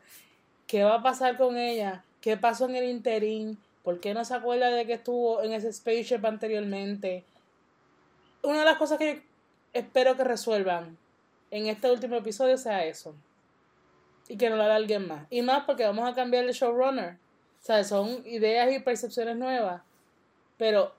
¿Qué 0.68 0.84
va 0.84 0.96
a 0.96 1.04
pasar 1.04 1.38
con 1.38 1.58
ella? 1.58 2.04
¿Qué 2.22 2.38
pasó 2.38 2.66
en 2.66 2.76
el 2.76 2.86
interín? 2.86 3.58
¿Por 3.84 4.00
qué 4.00 4.14
no 4.14 4.24
se 4.24 4.36
acuerda 4.36 4.70
de 4.70 4.86
que 4.86 4.94
estuvo 4.94 5.42
en 5.42 5.54
ese 5.54 5.72
spaceship 5.74 6.24
anteriormente? 6.26 7.24
Una 8.44 8.60
de 8.60 8.66
las 8.66 8.78
cosas 8.78 9.00
que 9.00 9.24
espero 9.74 10.16
que 10.16 10.24
resuelvan 10.24 10.98
en 11.50 11.68
este 11.68 11.90
último 11.90 12.18
episodio 12.18 12.58
sea 12.58 12.86
eso. 12.86 13.16
Y 14.28 14.38
que 14.38 14.50
no 14.50 14.58
lo 14.58 14.64
haga 14.64 14.76
alguien 14.76 15.08
más. 15.08 15.26
Y 15.30 15.42
más 15.42 15.64
porque 15.64 15.86
vamos 15.86 16.08
a 16.08 16.14
cambiar 16.14 16.46
de 16.46 16.52
showrunner. 16.52 17.14
O 17.62 17.66
sea, 17.66 17.84
son 17.84 18.22
ideas 18.28 18.72
y 18.74 18.80
percepciones 18.80 19.38
nuevas. 19.38 19.82
Pero 20.58 20.94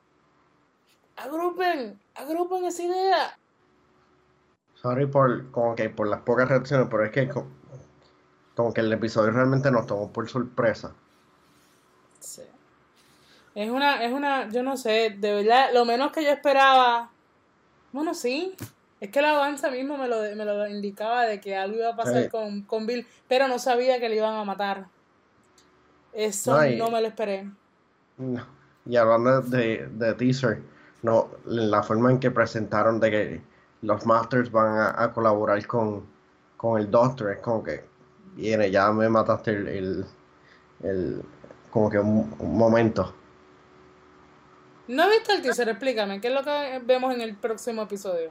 agrupen, 1.16 2.00
agrupen 2.18 2.64
esa 2.66 2.82
idea. 2.82 3.38
Sorry 4.74 5.06
por, 5.06 5.50
como 5.50 5.74
que 5.74 5.90
por 5.90 6.08
las 6.08 6.22
pocas 6.22 6.48
reacciones, 6.48 6.88
pero 6.90 7.04
es 7.04 7.10
que 7.10 7.28
co- 7.28 7.46
como, 8.54 8.72
que 8.74 8.80
el 8.80 8.92
episodio 8.92 9.30
realmente 9.32 9.70
nos 9.70 9.86
tomó 9.86 10.12
por 10.12 10.28
sorpresa. 10.28 10.92
Sí. 12.20 12.42
Es 13.54 13.70
una, 13.70 14.04
es 14.04 14.12
una, 14.12 14.48
yo 14.50 14.62
no 14.62 14.76
sé, 14.76 15.16
de 15.18 15.34
verdad, 15.34 15.70
lo 15.72 15.84
menos 15.84 16.12
que 16.12 16.22
yo 16.22 16.30
esperaba. 16.30 17.10
Bueno, 17.92 18.14
sí. 18.14 18.54
Es 19.00 19.10
que 19.10 19.20
el 19.20 19.26
avance 19.26 19.70
mismo 19.70 19.96
me 19.98 20.08
lo, 20.08 20.20
me 20.36 20.44
lo 20.44 20.66
indicaba 20.68 21.24
de 21.26 21.40
que 21.40 21.56
algo 21.56 21.76
iba 21.78 21.90
a 21.90 21.96
pasar 21.96 22.24
Sí. 22.24 22.28
con, 22.30 22.62
con 22.62 22.86
Bill, 22.86 23.06
pero 23.28 23.48
no 23.48 23.58
sabía 23.58 24.00
que 24.00 24.08
le 24.08 24.16
iban 24.16 24.34
a 24.34 24.44
matar. 24.44 24.86
Eso 26.12 26.56
No, 26.56 26.66
y- 26.66 26.76
no 26.76 26.90
me 26.90 27.00
lo 27.00 27.08
esperé. 27.08 27.48
No. 28.18 28.46
Y 28.86 28.96
hablando 28.96 29.40
de, 29.42 29.86
de 29.92 30.14
teaser, 30.14 30.62
no, 31.02 31.28
la 31.46 31.82
forma 31.82 32.10
en 32.10 32.20
que 32.20 32.30
presentaron 32.30 33.00
de 33.00 33.10
que 33.10 33.42
los 33.82 34.04
Masters 34.06 34.50
van 34.50 34.78
a, 34.78 35.02
a 35.02 35.12
colaborar 35.12 35.64
con, 35.66 36.04
con 36.56 36.80
el 36.80 36.90
Doctor 36.90 37.32
es 37.32 37.38
como 37.38 37.62
que 37.62 37.84
viene, 38.36 38.70
ya 38.70 38.90
me 38.92 39.08
mataste 39.08 39.50
el, 39.52 39.68
el, 39.68 40.06
el- 40.82 41.22
como 41.70 41.90
que 41.90 41.98
un, 41.98 42.34
un 42.38 42.58
momento. 42.58 43.14
¿No 44.88 45.04
he 45.04 45.10
visto 45.18 45.32
el 45.32 45.42
teaser? 45.42 45.68
Explícame, 45.68 46.20
¿qué 46.20 46.28
es 46.28 46.34
lo 46.34 46.42
que 46.42 46.80
vemos 46.84 47.14
en 47.14 47.20
el 47.20 47.36
próximo 47.36 47.82
episodio? 47.82 48.30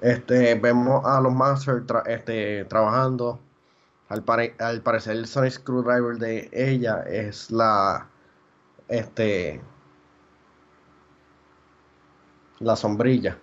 Este, 0.00 0.54
vemos 0.56 1.04
a 1.06 1.20
los 1.20 1.32
Masters 1.32 1.86
tra- 1.86 2.06
este, 2.06 2.64
trabajando. 2.66 3.40
Al, 4.08 4.22
pare- 4.22 4.54
al 4.58 4.82
parecer 4.82 5.16
el 5.16 5.26
Sonic 5.26 5.52
Screwdriver 5.52 6.16
de 6.18 6.50
ella 6.52 7.02
es 7.08 7.50
la 7.50 8.06
este 8.88 9.62
la 12.62 12.76
sombrilla, 12.76 13.38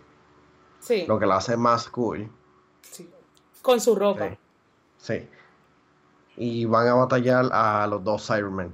Sí, 0.80 1.06
lo 1.08 1.20
que 1.20 1.26
la 1.26 1.38
hace 1.38 1.58
más 1.58 1.88
cool. 1.90 2.32
sí. 2.82 3.10
Con 3.62 3.82
su 3.82 3.94
ropa. 3.96 4.30
Sí. 4.98 5.20
Sí. 5.20 5.28
Y 6.38 6.66
van 6.66 6.88
a 6.88 6.94
batallar 6.94 7.50
a 7.52 7.86
los 7.88 8.02
dos 8.04 8.26
Cybermen. 8.26 8.74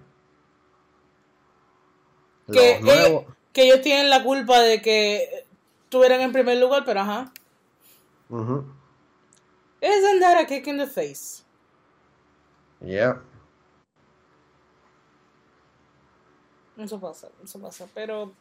Que, 2.52 2.74
Los 2.80 2.82
nuevos. 2.82 3.24
eh, 3.24 3.28
que 3.54 3.64
ellos 3.64 3.82
tienen 3.82 4.10
la 4.12 4.24
culpa 4.24 4.60
de 4.60 4.82
que 4.84 5.46
estuvieran 5.84 6.22
en 6.22 6.32
primer 6.32 6.60
lugar, 6.60 6.84
pero 6.86 7.00
ajá. 7.00 7.32
Isn't 8.30 10.20
that 10.20 10.38
a 10.40 10.46
kick 10.46 10.68
in 10.68 10.78
the 10.78 10.86
face? 10.88 11.44
Yeah. 12.82 13.22
Eso 16.78 17.00
pasa, 17.00 17.30
eso 17.44 17.60
pasa. 17.60 17.88
Pero 17.94 18.32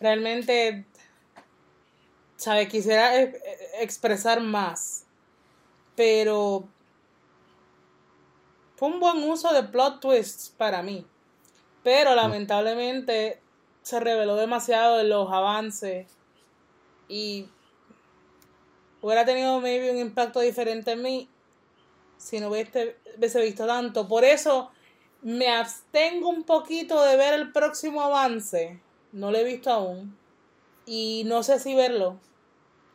realmente, 0.00 0.86
¿sabes? 2.36 2.68
Quisiera 2.68 3.20
e- 3.20 3.24
e- 3.24 3.82
expresar 3.82 4.40
más. 4.40 5.04
Pero 5.94 6.68
fue 8.76 8.88
un 8.88 9.00
buen 9.00 9.22
uso 9.24 9.52
de 9.52 9.62
plot 9.62 10.00
twists 10.00 10.54
para 10.56 10.82
mí. 10.82 11.06
Pero 11.82 12.14
lamentablemente 12.14 13.40
se 13.82 14.00
reveló 14.00 14.36
demasiado 14.36 15.00
en 15.00 15.08
los 15.08 15.30
avances 15.30 16.08
y 17.08 17.48
hubiera 19.00 19.24
tenido 19.24 19.60
maybe 19.60 19.90
un 19.92 19.98
impacto 19.98 20.40
diferente 20.40 20.92
en 20.92 21.02
mí 21.02 21.28
si 22.18 22.40
no 22.40 22.48
hubiese, 22.48 22.96
hubiese 23.16 23.42
visto 23.42 23.66
tanto. 23.66 24.08
Por 24.08 24.24
eso 24.24 24.70
me 25.22 25.48
abstengo 25.48 26.28
un 26.28 26.44
poquito 26.44 27.02
de 27.02 27.16
ver 27.16 27.34
el 27.34 27.52
próximo 27.52 28.02
avance. 28.02 28.80
No 29.12 29.30
lo 29.30 29.38
he 29.38 29.44
visto 29.44 29.70
aún. 29.70 30.16
Y 30.86 31.24
no 31.26 31.42
sé 31.42 31.58
si 31.58 31.74
verlo 31.74 32.16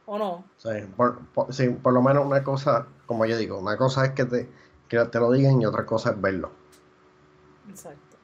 o 0.06 0.18
no. 0.18 0.44
Sí 0.58 0.70
por, 0.96 1.20
por, 1.28 1.94
lo 1.94 2.02
menos 2.02 2.26
una 2.26 2.44
cosa, 2.44 2.88
como 3.06 3.26
yo 3.26 3.38
digo, 3.38 3.60
una 3.60 3.78
cosa 3.78 4.06
es 4.06 4.12
que 4.12 4.26
te, 4.26 4.50
que 4.88 4.98
te 5.06 5.20
lo 5.20 5.32
digan 5.32 5.62
y 5.62 5.66
otra 5.66 5.86
cosa 5.86 6.12
es 6.12 6.22
verlo. 6.22 6.52
Exacto. 7.70 8.18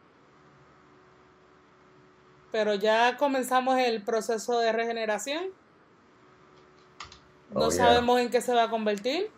Pero 2.52 2.74
ya 2.74 3.18
comenzamos 3.18 3.78
el 3.78 4.02
proceso 4.04 4.60
de 4.60 4.72
regeneración. 4.72 5.46
No 7.54 7.68
oh, 7.68 7.72
sabemos 7.72 8.20
en 8.20 8.30
qué 8.30 8.42
se 8.42 8.54
va 8.54 8.64
a 8.64 8.70
convertir. 8.70 9.30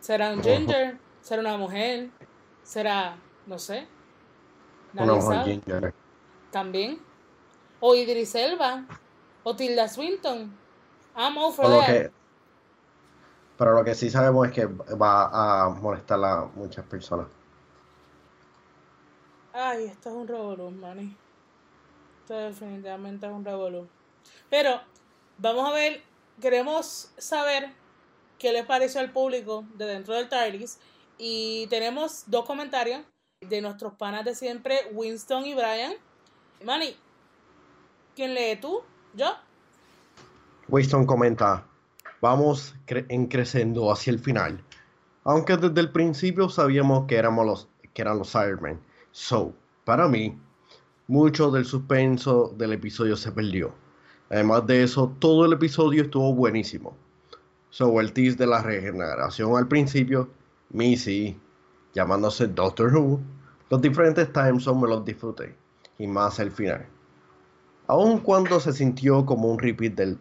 ¿Será 0.00 0.32
un 0.32 0.42
ginger? 0.42 0.98
¿Será 1.20 1.40
una 1.40 1.56
mujer? 1.56 2.10
¿Será, 2.62 3.16
no 3.46 3.58
sé? 3.58 3.86
Una 4.94 5.14
mujer 5.14 5.44
ginger. 5.44 5.94
También. 6.50 7.00
O 7.80 7.94
Idris 7.94 8.34
Elba. 8.34 8.86
O 9.46 9.54
Tilda 9.54 9.86
Swinton. 9.86 10.52
I'm 11.14 11.38
all 11.38 11.52
for 11.52 12.10
pero 13.56 13.74
lo 13.74 13.84
que 13.84 13.94
sí 13.94 14.10
sabemos 14.10 14.48
es 14.48 14.52
que 14.52 14.66
va 14.66 15.64
a 15.64 15.68
molestar 15.70 16.22
a 16.24 16.46
muchas 16.54 16.84
personas. 16.84 17.28
Ay, 19.52 19.84
esto 19.84 20.10
es 20.10 20.14
un 20.16 20.28
revolú, 20.28 20.70
Manny. 20.70 21.16
Esto 22.22 22.34
definitivamente 22.34 23.26
es 23.26 23.32
un 23.32 23.44
revolú. 23.44 23.88
Pero 24.50 24.80
vamos 25.38 25.70
a 25.70 25.72
ver, 25.72 26.02
queremos 26.40 27.12
saber 27.16 27.72
qué 28.38 28.52
les 28.52 28.66
pareció 28.66 29.00
al 29.00 29.12
público 29.12 29.64
de 29.74 29.86
dentro 29.86 30.14
del 30.14 30.28
TARDIS. 30.28 30.78
Y 31.18 31.66
tenemos 31.68 32.24
dos 32.26 32.44
comentarios 32.44 33.02
de 33.40 33.62
nuestros 33.62 33.94
panas 33.94 34.24
de 34.24 34.34
siempre, 34.34 34.90
Winston 34.92 35.46
y 35.46 35.54
Brian. 35.54 35.94
Manny, 36.64 36.94
¿quién 38.14 38.34
lee 38.34 38.58
tú? 38.60 38.82
¿Yo? 39.16 39.32
Winston 40.68 41.06
comenta, 41.06 41.64
vamos 42.20 42.74
en 42.86 43.26
creciendo 43.28 43.90
hacia 43.90 44.12
el 44.12 44.18
final. 44.18 44.62
Aunque 45.24 45.56
desde 45.56 45.80
el 45.80 45.90
principio 45.90 46.50
sabíamos 46.50 47.06
que, 47.06 47.16
éramos 47.16 47.46
los, 47.46 47.68
que 47.94 48.02
eran 48.02 48.18
los 48.18 48.30
Cybermen. 48.30 48.78
So, 49.12 49.54
para 49.86 50.06
mí, 50.06 50.38
mucho 51.08 51.50
del 51.50 51.64
suspenso 51.64 52.52
del 52.58 52.74
episodio 52.74 53.16
se 53.16 53.32
perdió. 53.32 53.72
Además 54.28 54.66
de 54.66 54.82
eso, 54.82 55.10
todo 55.18 55.46
el 55.46 55.54
episodio 55.54 56.02
estuvo 56.02 56.34
buenísimo. 56.34 56.94
So, 57.70 57.98
el 58.00 58.12
tease 58.12 58.36
de 58.36 58.46
la 58.46 58.62
regeneración 58.62 59.56
al 59.56 59.66
principio, 59.66 60.28
Missy, 60.68 61.40
llamándose 61.94 62.48
Doctor 62.48 62.94
Who, 62.94 63.20
los 63.70 63.80
diferentes 63.80 64.30
times 64.30 64.66
me 64.66 64.88
los 64.88 65.04
disfruté. 65.06 65.56
Y 65.98 66.06
más 66.06 66.38
el 66.38 66.50
final. 66.50 66.86
Aun 67.88 68.18
cuando 68.18 68.58
se 68.60 68.72
sintió 68.72 69.24
como 69.24 69.48
un 69.48 69.58
repeat 69.58 69.94
del, 69.94 70.18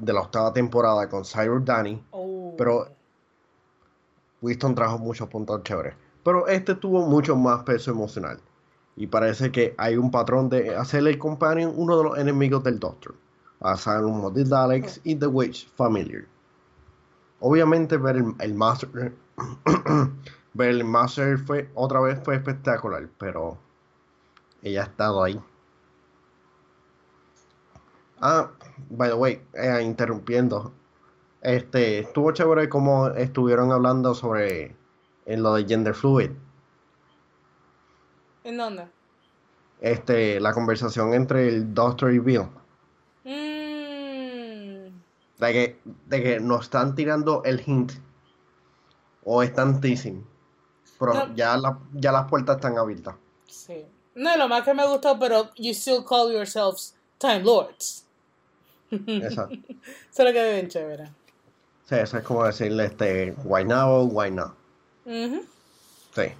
de 0.00 0.12
la 0.12 0.20
octava 0.20 0.52
temporada 0.52 1.08
con 1.08 1.24
Cyber 1.24 1.64
Danny. 1.64 2.02
Oh. 2.10 2.54
Pero 2.58 2.88
Winston 4.42 4.74
trajo 4.74 4.98
muchos 4.98 5.28
puntos 5.28 5.62
chéveres. 5.62 5.94
Pero 6.24 6.48
este 6.48 6.74
tuvo 6.74 7.06
mucho 7.06 7.36
más 7.36 7.62
peso 7.62 7.90
emocional. 7.90 8.40
Y 8.96 9.06
parece 9.06 9.52
que 9.52 9.74
hay 9.78 9.96
un 9.96 10.10
patrón 10.10 10.48
de 10.48 10.74
hacerle 10.74 11.10
el 11.10 11.18
companion 11.18 11.72
uno 11.76 11.98
de 11.98 12.04
los 12.04 12.18
enemigos 12.18 12.64
del 12.64 12.78
Doctor. 12.78 13.14
Asylum 13.60 14.32
de 14.32 14.44
Daleks 14.44 15.00
y 15.04 15.14
The 15.14 15.26
Witch 15.26 15.68
Familiar. 15.74 16.24
Obviamente 17.40 17.96
ver 17.96 18.16
el, 18.38 18.54
Master 18.54 19.14
ver 20.54 20.70
el 20.70 20.84
Master 20.84 21.38
fue 21.38 21.70
otra 21.74 22.00
vez 22.00 22.18
fue 22.24 22.36
espectacular, 22.36 23.08
pero 23.18 23.58
ella 24.62 24.82
ha 24.82 24.84
estado 24.86 25.22
ahí. 25.22 25.40
Ah, 28.20 28.50
by 28.90 29.10
the 29.10 29.14
way, 29.14 29.42
eh, 29.54 29.82
interrumpiendo. 29.82 30.72
Este, 31.42 32.00
estuvo 32.00 32.32
chévere 32.32 32.68
como 32.68 33.08
estuvieron 33.08 33.70
hablando 33.72 34.14
sobre 34.14 34.74
en 35.26 35.42
lo 35.42 35.54
de 35.54 35.64
gender 35.66 35.94
fluid. 35.94 36.30
¿En 38.44 38.56
dónde? 38.56 38.88
Este, 39.80 40.40
la 40.40 40.52
conversación 40.52 41.14
entre 41.14 41.48
el 41.48 41.74
Doctor 41.74 42.12
y 42.12 42.18
Bill. 42.18 42.48
Mm. 43.24 44.96
De 45.38 45.52
que, 45.52 45.80
de 46.06 46.22
que 46.22 46.40
nos 46.40 46.62
están 46.62 46.94
tirando 46.94 47.42
el 47.44 47.62
hint. 47.66 47.92
O 49.24 49.42
están 49.42 49.80
teasing. 49.80 50.26
Pero 50.98 51.34
ya, 51.34 51.56
la, 51.56 51.78
ya 51.92 52.12
las 52.12 52.28
puertas 52.28 52.56
están 52.56 52.78
abiertas. 52.78 53.16
Sí. 53.46 53.84
No, 54.14 54.34
lo 54.36 54.48
más 54.48 54.62
que 54.62 54.72
me 54.72 54.86
gustó, 54.86 55.18
pero 55.18 55.50
you 55.56 55.72
still 55.72 56.02
call 56.02 56.32
yourselves 56.32 56.96
Time 57.18 57.42
Lords. 57.42 58.05
Exacto. 58.90 59.54
Eso 60.12 60.24
lo 60.24 60.32
que 60.32 60.52
bien 60.52 60.68
chévere. 60.68 61.08
Sí, 61.88 61.94
eso 61.94 62.18
es 62.18 62.24
como 62.24 62.44
decirle 62.44 62.86
este, 62.86 63.34
why 63.44 63.64
now, 63.64 64.04
why 64.06 64.30
not. 64.30 64.54
Sí. 65.04 66.32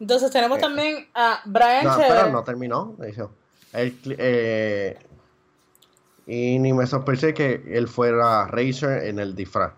Entonces 0.00 0.30
tenemos 0.30 0.58
eh, 0.58 0.60
también 0.60 1.08
a 1.14 1.40
Brian 1.44 1.84
no, 1.84 1.96
Pero 1.96 2.30
no 2.30 2.44
terminó. 2.44 2.96
Él, 3.72 3.98
eh, 4.18 4.98
y 6.26 6.58
ni 6.58 6.72
me 6.72 6.86
sorprende 6.86 7.34
que 7.34 7.62
él 7.66 7.86
fuera 7.88 8.46
Racer 8.46 9.04
en 9.04 9.18
el 9.18 9.34
disfraz. 9.34 9.72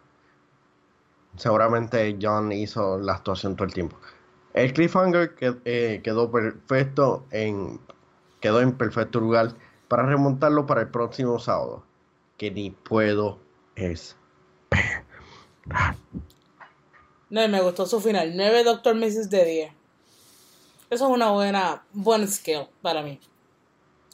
Seguramente 1.36 2.16
John 2.20 2.52
hizo 2.52 2.98
la 2.98 3.14
actuación 3.14 3.56
todo 3.56 3.66
el 3.66 3.74
tiempo. 3.74 3.96
El 4.54 4.72
cliffhanger 4.72 5.34
que, 5.34 5.56
eh, 5.64 6.00
quedó 6.02 6.30
perfecto 6.30 7.26
en 7.30 7.80
quedó 8.40 8.60
en 8.60 8.72
perfecto 8.72 9.18
lugar 9.20 9.54
para 9.88 10.04
remontarlo 10.04 10.66
para 10.66 10.82
el 10.82 10.88
próximo 10.88 11.38
sábado 11.38 11.86
que 12.37 12.51
ni 12.51 12.70
puedo 12.70 13.38
esperar. 13.75 14.16
No, 17.29 17.49
me 17.49 17.61
gustó 17.61 17.87
su 17.87 18.01
final. 18.01 18.37
9 18.37 18.64
Doctor 18.64 18.94
Mrs. 18.94 19.31
de 19.31 19.44
10. 19.44 19.72
Eso 20.90 21.07
es 21.07 21.11
una 21.11 21.31
buena, 21.33 21.85
buen 21.92 22.29
skill 22.29 22.68
para 22.83 23.03
mí. 23.03 23.18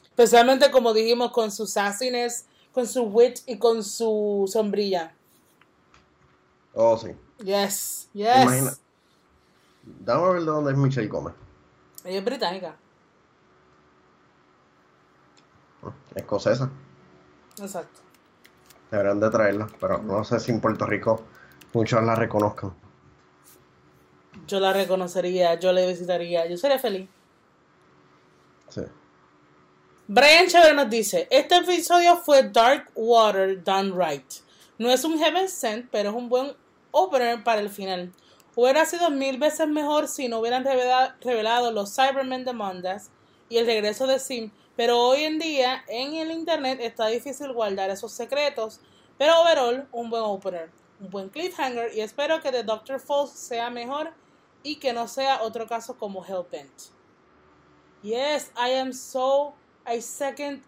Especialmente 0.05 0.71
como 0.71 0.95
dijimos, 0.95 1.31
con 1.33 1.51
su 1.51 1.67
sassiness, 1.67 2.47
con 2.73 2.87
su 2.87 3.05
wit 3.05 3.41
y 3.47 3.59
con 3.59 3.85
su 3.85 4.49
sombrilla. 4.51 5.15
Oh, 6.75 6.97
sí. 6.97 7.09
Yes, 7.45 8.09
yes. 8.15 8.43
Imagina. 8.43 8.73
Dame 9.83 10.23
a 10.25 10.29
ver 10.31 10.41
de 10.41 10.47
dónde 10.47 10.73
es 10.73 10.79
Michelle 10.79 11.09
Gómez. 11.09 11.35
Ella 12.05 12.19
es 12.19 12.25
británica. 12.25 12.77
Escocesa. 16.15 16.71
Exacto. 17.61 18.01
Deberán 18.93 19.21
de 19.21 19.31
traerla, 19.31 19.69
pero 19.81 20.03
no 20.03 20.23
sé 20.23 20.39
si 20.39 20.53
en 20.53 20.61
Puerto 20.61 20.85
Rico 20.85 21.25
muchos 21.73 22.05
la 22.05 22.15
reconozcan. 22.15 22.75
Yo 24.47 24.61
la 24.61 24.75
reconocería, 24.75 25.59
yo 25.59 25.73
la 25.73 25.87
visitaría, 25.87 26.47
yo 26.47 26.59
sería 26.59 26.79
feliz. 26.79 27.09
Sí. 28.69 28.83
Brian 30.09 30.47
Chévere 30.47 30.75
nos 30.75 30.91
dice, 30.91 31.27
este 31.31 31.57
episodio 31.57 32.19
fue 32.19 32.51
Dark 32.51 32.91
Water 32.95 33.65
done 33.65 33.93
right. 33.97 34.31
No 34.77 34.91
es 34.91 35.05
un 35.05 35.19
Heaven 35.19 35.49
Sent, 35.49 35.89
pero 35.91 36.11
es 36.11 36.15
un 36.15 36.29
buen 36.29 36.53
opener 36.91 37.43
para 37.43 37.63
el 37.63 37.71
final. 37.71 38.13
Hubiera 38.55 38.85
sido 38.85 39.11
mil 39.11 39.39
veces 39.39 39.69
mejor 39.69 40.07
si 40.07 40.29
no 40.29 40.41
hubieran 40.41 40.67
revelado, 40.67 41.73
los 41.73 41.95
Cybermen 41.95 42.45
de 42.45 42.53
Mondas 42.53 43.09
y 43.49 43.57
el 43.57 43.65
regreso 43.65 44.07
de 44.07 44.19
Sim, 44.19 44.51
pero 44.77 44.99
hoy 44.99 45.25
en 45.25 45.39
día 45.39 45.85
en 45.89 46.15
el 46.15 46.31
internet 46.31 46.79
está 46.81 47.07
difícil 47.09 47.53
guardar 47.53 47.91
esos 47.91 48.13
secretos. 48.13 48.81
Pero 49.19 49.41
overall, 49.41 49.87
un 49.93 50.11
buen 50.11 50.23
opener, 50.23 50.71
un 51.01 51.11
buen 51.11 51.29
cliffhanger 51.29 51.95
y 51.95 52.01
espero 52.01 52.41
que 52.41 52.51
The 52.51 52.63
Doctor 52.63 52.99
Falls 52.99 53.31
sea 53.31 53.71
mejor 53.71 54.13
y 54.63 54.77
que 54.77 54.93
no 54.93 55.09
sea 55.09 55.43
otro 55.43 55.67
caso 55.67 55.97
como 55.97 56.25
Hellbent. 56.25 56.93
Yes, 58.03 58.51
I 58.57 58.73
am 58.79 58.93
so. 58.93 59.55
I 59.87 60.01
second 60.01 60.63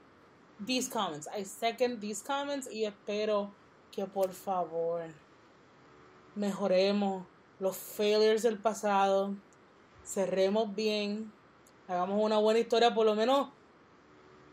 these 0.64 0.88
comments. 0.88 1.28
I 1.36 1.44
second 1.44 2.00
these 2.00 2.22
comments 2.22 2.68
y 2.70 2.84
espero 2.84 3.52
que 3.90 4.06
por 4.06 4.32
favor 4.32 5.02
mejoremos 6.34 7.26
los 7.60 7.76
failures 7.76 8.42
del 8.42 8.58
pasado, 8.58 9.34
cerremos 10.04 10.74
bien, 10.74 11.32
hagamos 11.86 12.22
una 12.22 12.38
buena 12.38 12.60
historia, 12.60 12.94
por 12.94 13.06
lo 13.06 13.14
menos 13.14 13.48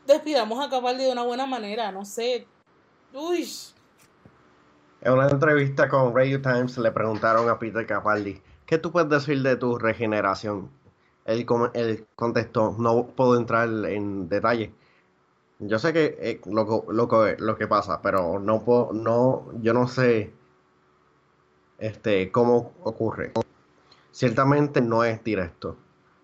despidamos 0.06 0.64
a 0.64 0.70
Capaldi 0.70 1.06
de 1.06 1.12
una 1.12 1.24
buena 1.24 1.46
manera, 1.46 1.92
no 1.92 2.06
sé. 2.06 2.48
Uy. 3.14 3.48
En 5.02 5.14
una 5.14 5.28
entrevista 5.28 5.90
con 5.90 6.16
Radio 6.16 6.42
Times 6.42 6.78
le 6.78 6.92
preguntaron 6.92 7.50
a 7.50 7.58
Peter 7.58 7.86
Capaldi, 7.86 8.42
¿qué 8.66 8.78
tú 8.78 8.92
puedes 8.92 9.10
decir 9.10 9.42
de 9.42 9.56
tu 9.56 9.78
regeneración? 9.78 10.70
él, 11.26 11.46
él 11.74 12.08
contestó, 12.16 12.76
no 12.78 13.08
puedo 13.08 13.38
entrar 13.38 13.70
en 13.86 14.30
detalle. 14.30 14.74
Yo 15.60 15.78
sé 15.78 15.94
que 15.94 16.18
eh, 16.20 16.42
lo, 16.46 16.86
lo, 16.92 17.08
lo, 17.38 17.58
que 17.58 17.68
pasa, 17.68 18.02
pero 18.02 18.40
no 18.40 18.64
puedo, 18.64 18.94
no, 18.94 19.46
yo 19.62 19.74
no 19.74 19.88
sé 19.88 20.34
este, 21.78 22.32
cómo 22.32 22.74
ocurre. 22.84 23.32
Ciertamente 24.12 24.82
no 24.82 25.04
es 25.04 25.24
directo, 25.24 25.78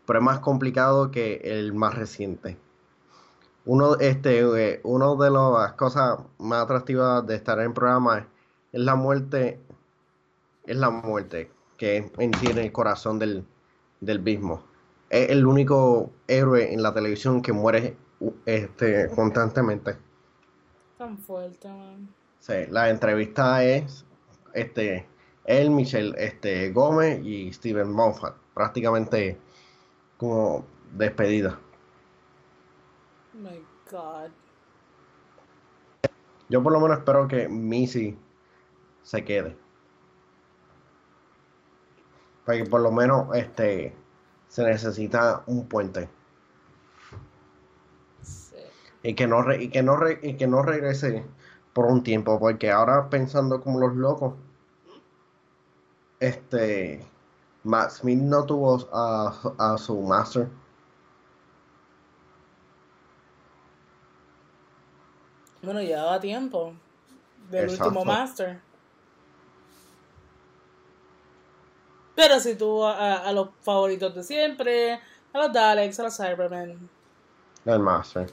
pero 0.06 0.20
es 0.20 0.26
más 0.26 0.40
complicado 0.40 1.12
que 1.12 1.42
el 1.44 1.74
más 1.74 1.94
reciente. 1.94 2.58
Uno, 3.68 3.98
este, 4.00 4.40
eh, 4.40 4.80
uno 4.86 5.18
de 5.18 5.30
las 5.30 5.74
cosas 5.74 6.20
más 6.40 6.64
atractivas 6.64 7.28
de 7.28 7.36
estar 7.36 7.60
en 7.60 7.66
el 7.66 7.74
programa 7.74 8.26
es 8.72 8.80
la 8.80 8.96
muerte, 8.96 9.60
es 10.66 10.78
la 10.78 10.90
muerte 10.90 11.52
que 11.78 12.10
entiende 12.18 12.64
el 12.64 12.72
corazón 12.72 13.20
del, 13.20 13.46
del 14.00 14.22
mismo. 14.22 14.64
Es 15.10 15.30
el 15.30 15.46
único 15.46 16.10
héroe 16.28 16.74
en 16.74 16.82
la 16.82 16.94
televisión 16.94 17.42
que 17.42 17.52
muere 17.52 17.98
este, 18.46 19.10
constantemente. 19.14 19.98
Tan 20.98 21.18
fuerte, 21.18 21.68
man. 21.68 22.08
Sí, 22.40 22.54
la 22.70 22.90
entrevista 22.90 23.66
es 23.66 24.06
este, 24.54 25.06
él, 25.44 25.72
Michelle 25.72 26.14
este, 26.18 26.72
Gómez 26.72 27.20
y 27.22 27.52
Steven 27.52 27.92
Moffat. 27.92 28.34
Prácticamente 28.54 29.38
como 30.16 30.66
despedida. 30.94 31.60
My 33.38 33.64
God. 33.92 34.32
Yo 36.50 36.64
por 36.64 36.74
lo 36.74 36.80
menos 36.80 37.00
espero 37.00 37.28
que 37.28 37.48
Missy 37.48 38.18
se 39.04 39.24
quede. 39.24 39.56
Porque 42.46 42.66
por 42.66 42.82
lo 42.82 42.92
menos 42.92 43.36
este 43.36 43.96
se 44.48 44.64
necesita 44.64 45.44
un 45.46 45.68
puente. 45.68 46.10
Y 49.04 49.14
que 49.14 49.28
no 49.28 49.54
y 49.54 49.70
que 49.70 49.84
no 49.84 49.98
y 50.22 50.36
que 50.36 50.48
no 50.48 50.64
regrese 50.64 51.26
por 51.74 51.86
un 51.86 52.02
tiempo, 52.02 52.40
porque 52.40 52.72
ahora 52.72 53.10
pensando 53.10 53.62
como 53.62 53.80
los 53.80 53.96
locos, 53.96 54.34
este 56.20 57.06
Matt 57.64 57.92
Smith 57.92 58.20
no 58.20 58.46
tuvo 58.46 58.88
a, 58.92 59.78
su 59.78 60.02
master. 60.02 60.50
Bueno, 65.68 65.82
ya 65.82 65.98
daba 65.98 66.18
tiempo 66.18 66.74
del 67.52 67.70
último 67.70 68.06
master. 68.06 68.62
Pero 72.16 72.40
si 72.40 72.56
tuvo 72.56 72.88
a, 72.88 73.30
los 73.34 73.50
favoritos 73.60 74.16
de 74.16 74.24
siempre, 74.24 74.94
a 75.34 75.38
los 75.38 75.52
Daleks, 75.52 76.00
a 76.00 76.04
los 76.04 76.16
Cybermen. 76.16 76.90
El 77.66 77.80
master. 77.80 78.32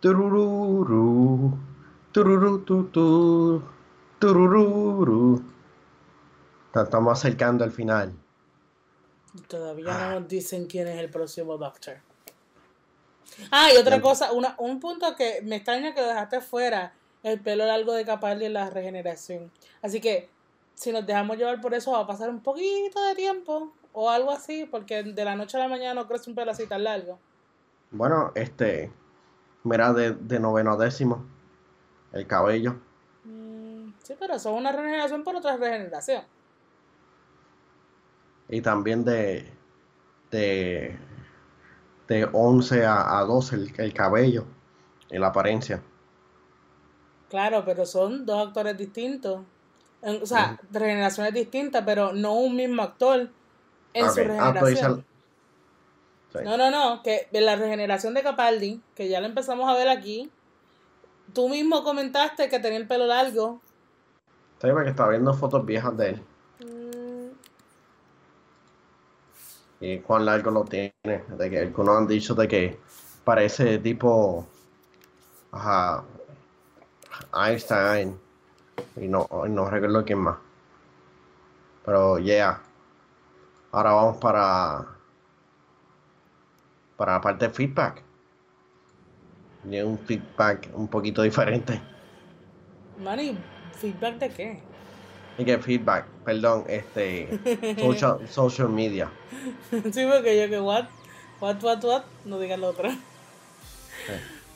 Turururu. 0.00 1.58
Turururu. 4.18 5.42
Estamos 6.74 7.18
acercando 7.18 7.62
al 7.62 7.72
final. 7.72 8.14
Todavía 9.48 9.84
no 9.84 10.20
nos 10.20 10.28
dicen 10.30 10.64
quién 10.64 10.88
es 10.88 10.98
el 10.98 11.10
próximo 11.10 11.58
Doctor. 11.58 12.13
Ah, 13.50 13.68
y 13.74 13.76
otra 13.76 14.00
cosa, 14.00 14.32
una, 14.32 14.54
un 14.58 14.80
punto 14.80 15.14
que 15.16 15.40
me 15.42 15.56
extraña 15.56 15.94
que 15.94 16.00
dejaste 16.00 16.40
fuera, 16.40 16.94
el 17.22 17.40
pelo 17.40 17.66
largo 17.66 17.92
de 17.92 18.04
Capaldi 18.04 18.46
en 18.46 18.52
la 18.52 18.70
regeneración. 18.70 19.50
Así 19.82 20.00
que, 20.00 20.28
si 20.74 20.92
nos 20.92 21.06
dejamos 21.06 21.36
llevar 21.36 21.60
por 21.60 21.74
eso, 21.74 21.92
va 21.92 22.00
a 22.00 22.06
pasar 22.06 22.28
un 22.30 22.40
poquito 22.40 23.02
de 23.02 23.14
tiempo 23.14 23.72
o 23.92 24.10
algo 24.10 24.30
así, 24.30 24.66
porque 24.70 25.02
de 25.02 25.24
la 25.24 25.36
noche 25.36 25.56
a 25.56 25.60
la 25.60 25.68
mañana 25.68 25.94
no 25.94 26.06
crece 26.06 26.28
un 26.30 26.36
pelo 26.36 26.50
así 26.50 26.66
tan 26.66 26.84
largo. 26.84 27.18
Bueno, 27.90 28.32
este, 28.34 28.92
mira, 29.62 29.92
de, 29.92 30.12
de 30.12 30.40
noveno 30.40 30.72
a 30.72 30.76
décimo, 30.76 31.24
el 32.12 32.26
cabello. 32.26 32.76
Sí, 34.04 34.14
pero 34.18 34.38
son 34.38 34.54
una 34.54 34.70
regeneración 34.70 35.24
por 35.24 35.34
otra 35.34 35.56
regeneración. 35.56 36.22
Y 38.50 38.60
también 38.60 39.02
de, 39.02 39.50
de, 40.30 40.98
de 42.08 42.28
11 42.32 42.84
a, 42.84 43.18
a 43.18 43.24
12 43.24 43.56
el, 43.78 43.94
cabello 43.94 44.44
y 45.10 45.18
la 45.18 45.28
apariencia. 45.28 45.82
Claro, 47.28 47.64
pero 47.64 47.86
son 47.86 48.26
dos 48.26 48.48
actores 48.48 48.76
distintos. 48.76 49.40
o 50.02 50.26
sea, 50.26 50.60
regeneraciones 50.70 51.34
distintas, 51.34 51.82
pero 51.84 52.12
no 52.12 52.34
un 52.34 52.56
mismo 52.56 52.82
actor 52.82 53.30
en 53.92 54.04
su 54.04 54.20
ah, 54.20 54.54
pues, 54.60 54.80
regeneración. 54.80 55.04
No, 56.44 56.56
no, 56.56 56.70
no, 56.70 57.02
que 57.02 57.28
la 57.32 57.56
regeneración 57.56 58.12
de 58.14 58.22
Capaldi, 58.22 58.82
que 58.96 59.08
ya 59.08 59.20
la 59.20 59.28
empezamos 59.28 59.68
a 59.70 59.74
ver 59.74 59.88
aquí, 59.88 60.30
tú 61.32 61.48
mismo 61.48 61.84
comentaste 61.84 62.48
que 62.48 62.58
tenía 62.58 62.78
el 62.78 62.88
pelo 62.88 63.06
largo 63.06 63.60
Sí, 64.60 64.68
porque 64.72 64.90
estaba 64.90 65.10
viendo 65.10 65.34
fotos 65.34 65.66
viejas 65.66 65.96
de 65.96 66.08
él. 66.08 66.22
Mm. 66.60 67.32
Y 69.80 69.98
cuán 69.98 70.24
largo 70.24 70.50
lo 70.50 70.64
tiene. 70.64 70.94
De 71.02 71.50
que 71.50 71.58
algunos 71.58 71.98
han 71.98 72.06
dicho 72.06 72.34
de 72.34 72.48
que 72.48 72.78
parece 73.24 73.78
tipo. 73.78 74.46
Ajá. 75.52 76.04
Einstein. 77.34 78.18
Y 78.96 79.08
no, 79.08 79.28
no 79.48 79.70
recuerdo 79.70 80.04
quién 80.04 80.18
más. 80.18 80.38
Pero, 81.84 82.18
yeah. 82.18 82.60
Ahora 83.72 83.92
vamos 83.92 84.16
para. 84.18 84.86
Para 86.96 87.12
la 87.14 87.20
parte 87.20 87.48
de 87.48 87.54
feedback. 87.54 88.02
Y 89.68 89.80
un 89.80 89.98
feedback 89.98 90.70
un 90.74 90.88
poquito 90.88 91.22
diferente. 91.22 91.80
Manny, 92.98 93.36
¿Feedback 93.74 94.18
de 94.18 94.28
qué? 94.30 94.60
Y 95.38 95.44
que 95.44 95.58
feedback, 95.58 96.06
perdón, 96.24 96.64
este 96.68 97.28
social, 97.80 98.18
social 98.30 98.68
media. 98.68 99.10
sí, 99.70 100.06
porque 100.10 100.40
yo 100.40 100.48
que 100.48 100.60
what, 100.60 100.86
what, 101.40 101.62
what, 101.62 101.84
what, 101.84 102.02
no 102.24 102.38
digan 102.38 102.60
lo 102.60 102.68
otro. 102.68 102.90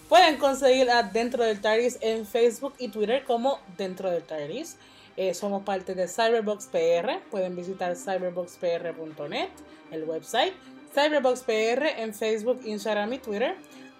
Pueden 0.09 0.39
conseguir 0.39 0.91
a 0.91 1.03
Dentro 1.03 1.45
del 1.45 1.61
TARDIS 1.61 1.99
en 2.01 2.27
Facebook 2.27 2.75
y 2.79 2.89
Twitter 2.89 3.25
como 3.25 3.61
Dentro 3.77 4.11
del 4.11 4.23
TARDIS. 4.23 4.79
Eh, 5.17 5.35
somos 5.35 5.65
parte 5.65 5.95
de 5.95 6.09
Cyberbox 6.09 6.67
PR. 6.67 7.21
Pueden 7.31 7.55
visitar 7.55 7.95
cyberboxpr.net, 7.95 9.51
el 9.91 10.05
website. 10.05 10.55
Cyberbox 10.95 11.43
PR 11.43 12.01
en 12.01 12.15
Facebook, 12.15 12.61
Instagram 12.65 13.13
y 13.13 13.19
Twitter. 13.19 13.55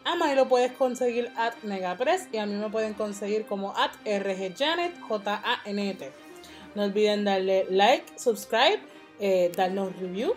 A 0.05 0.17
Manny 0.17 0.35
lo 0.35 0.49
puedes 0.49 0.73
conseguir 0.73 1.31
at 1.37 1.55
Negapress 1.63 2.29
y 2.33 2.39
a 2.39 2.47
mí 2.47 2.55
me 2.55 2.71
pueden 2.71 2.95
conseguir 2.95 3.45
como 3.45 3.77
at 3.77 3.91
RGJanet, 4.07 4.99
J-A-N-T. 5.01 6.28
No 6.75 6.85
olviden 6.85 7.25
darle 7.25 7.67
like, 7.71 8.05
subscribe, 8.17 8.81
eh, 9.21 9.51
darnos 9.57 9.95
review 10.01 10.35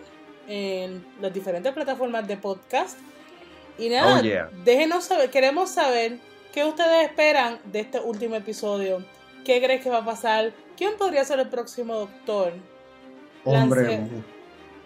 en 0.47 1.05
las 1.21 1.33
diferentes 1.33 1.71
plataformas 1.73 2.27
de 2.27 2.37
podcast. 2.37 2.97
Y 3.77 3.89
nada, 3.89 4.19
oh, 4.19 4.63
déjenos 4.63 5.05
saber, 5.05 5.29
queremos 5.29 5.71
saber 5.71 6.19
qué 6.53 6.65
ustedes 6.65 7.09
esperan 7.09 7.59
de 7.65 7.81
este 7.81 7.99
último 7.99 8.35
episodio. 8.35 9.03
¿Qué 9.45 9.61
crees 9.61 9.81
que 9.81 9.89
va 9.89 9.99
a 9.99 10.05
pasar? 10.05 10.53
¿Quién 10.77 10.97
podría 10.97 11.23
ser 11.25 11.39
el 11.39 11.49
próximo 11.49 11.95
doctor? 11.95 12.53
Hombre, 13.43 14.01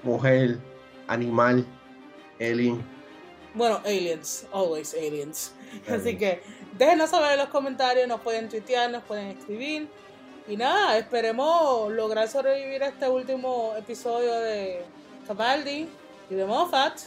mujer, 0.04 0.60
animal, 1.08 1.66
alien. 2.40 2.82
Bueno, 3.54 3.82
aliens, 3.86 4.46
always 4.52 4.94
aliens. 4.94 5.54
Así 5.90 6.18
que 6.18 6.42
déjenos 6.78 7.10
saber 7.10 7.34
en 7.34 7.40
los 7.40 7.50
comentarios, 7.50 8.08
nos 8.08 8.22
pueden 8.22 8.50
tuitear, 8.50 8.90
nos 8.92 9.04
pueden 9.04 9.28
escribir. 9.28 9.88
Y 10.48 10.58
nada, 10.58 10.98
esperemos 10.98 11.92
lograr 11.92 12.28
sobrevivir 12.28 12.84
a 12.84 12.90
este 12.90 13.10
último 13.10 13.74
episodio 13.78 14.34
de 14.36 14.86
Capaldi 15.28 15.90
y 16.30 16.36
de 16.36 16.46
Moffat. 16.46 17.00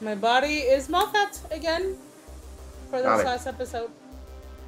My 0.00 0.14
body 0.14 0.62
is 0.62 0.88
Moffat 0.88 1.52
again 1.52 1.96
for 2.88 3.00
this 3.00 3.24
last 3.24 3.46
episode. 3.48 3.88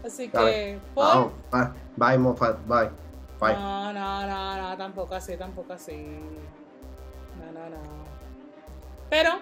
Así 0.05 0.29
que, 0.29 0.79
Paul. 0.95 1.31
bye, 1.97 2.19
Moffat, 2.19 2.57
bye. 2.67 2.91
Bye. 3.39 3.55
No, 3.55 3.93
no, 3.93 4.27
no, 4.27 4.57
no, 4.57 4.77
tampoco 4.77 5.15
así, 5.15 5.37
tampoco 5.37 5.73
así. 5.75 5.95
No, 7.39 7.53
no, 7.53 7.71
no. 7.71 7.79
Pero 9.09 9.39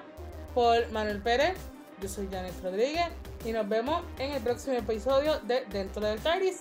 por 0.55 0.90
Manuel 0.92 1.22
Pérez. 1.22 1.57
Yo 2.01 2.09
soy 2.09 2.29
Janet 2.31 2.55
Rodríguez 2.62 3.09
y 3.44 3.51
nos 3.51 3.68
vemos 3.68 4.03
en 4.18 4.31
el 4.31 4.40
próximo 4.40 4.77
episodio 4.77 5.40
de 5.40 5.64
Dentro 5.66 6.01
del 6.01 6.20
TARDIS. 6.20 6.61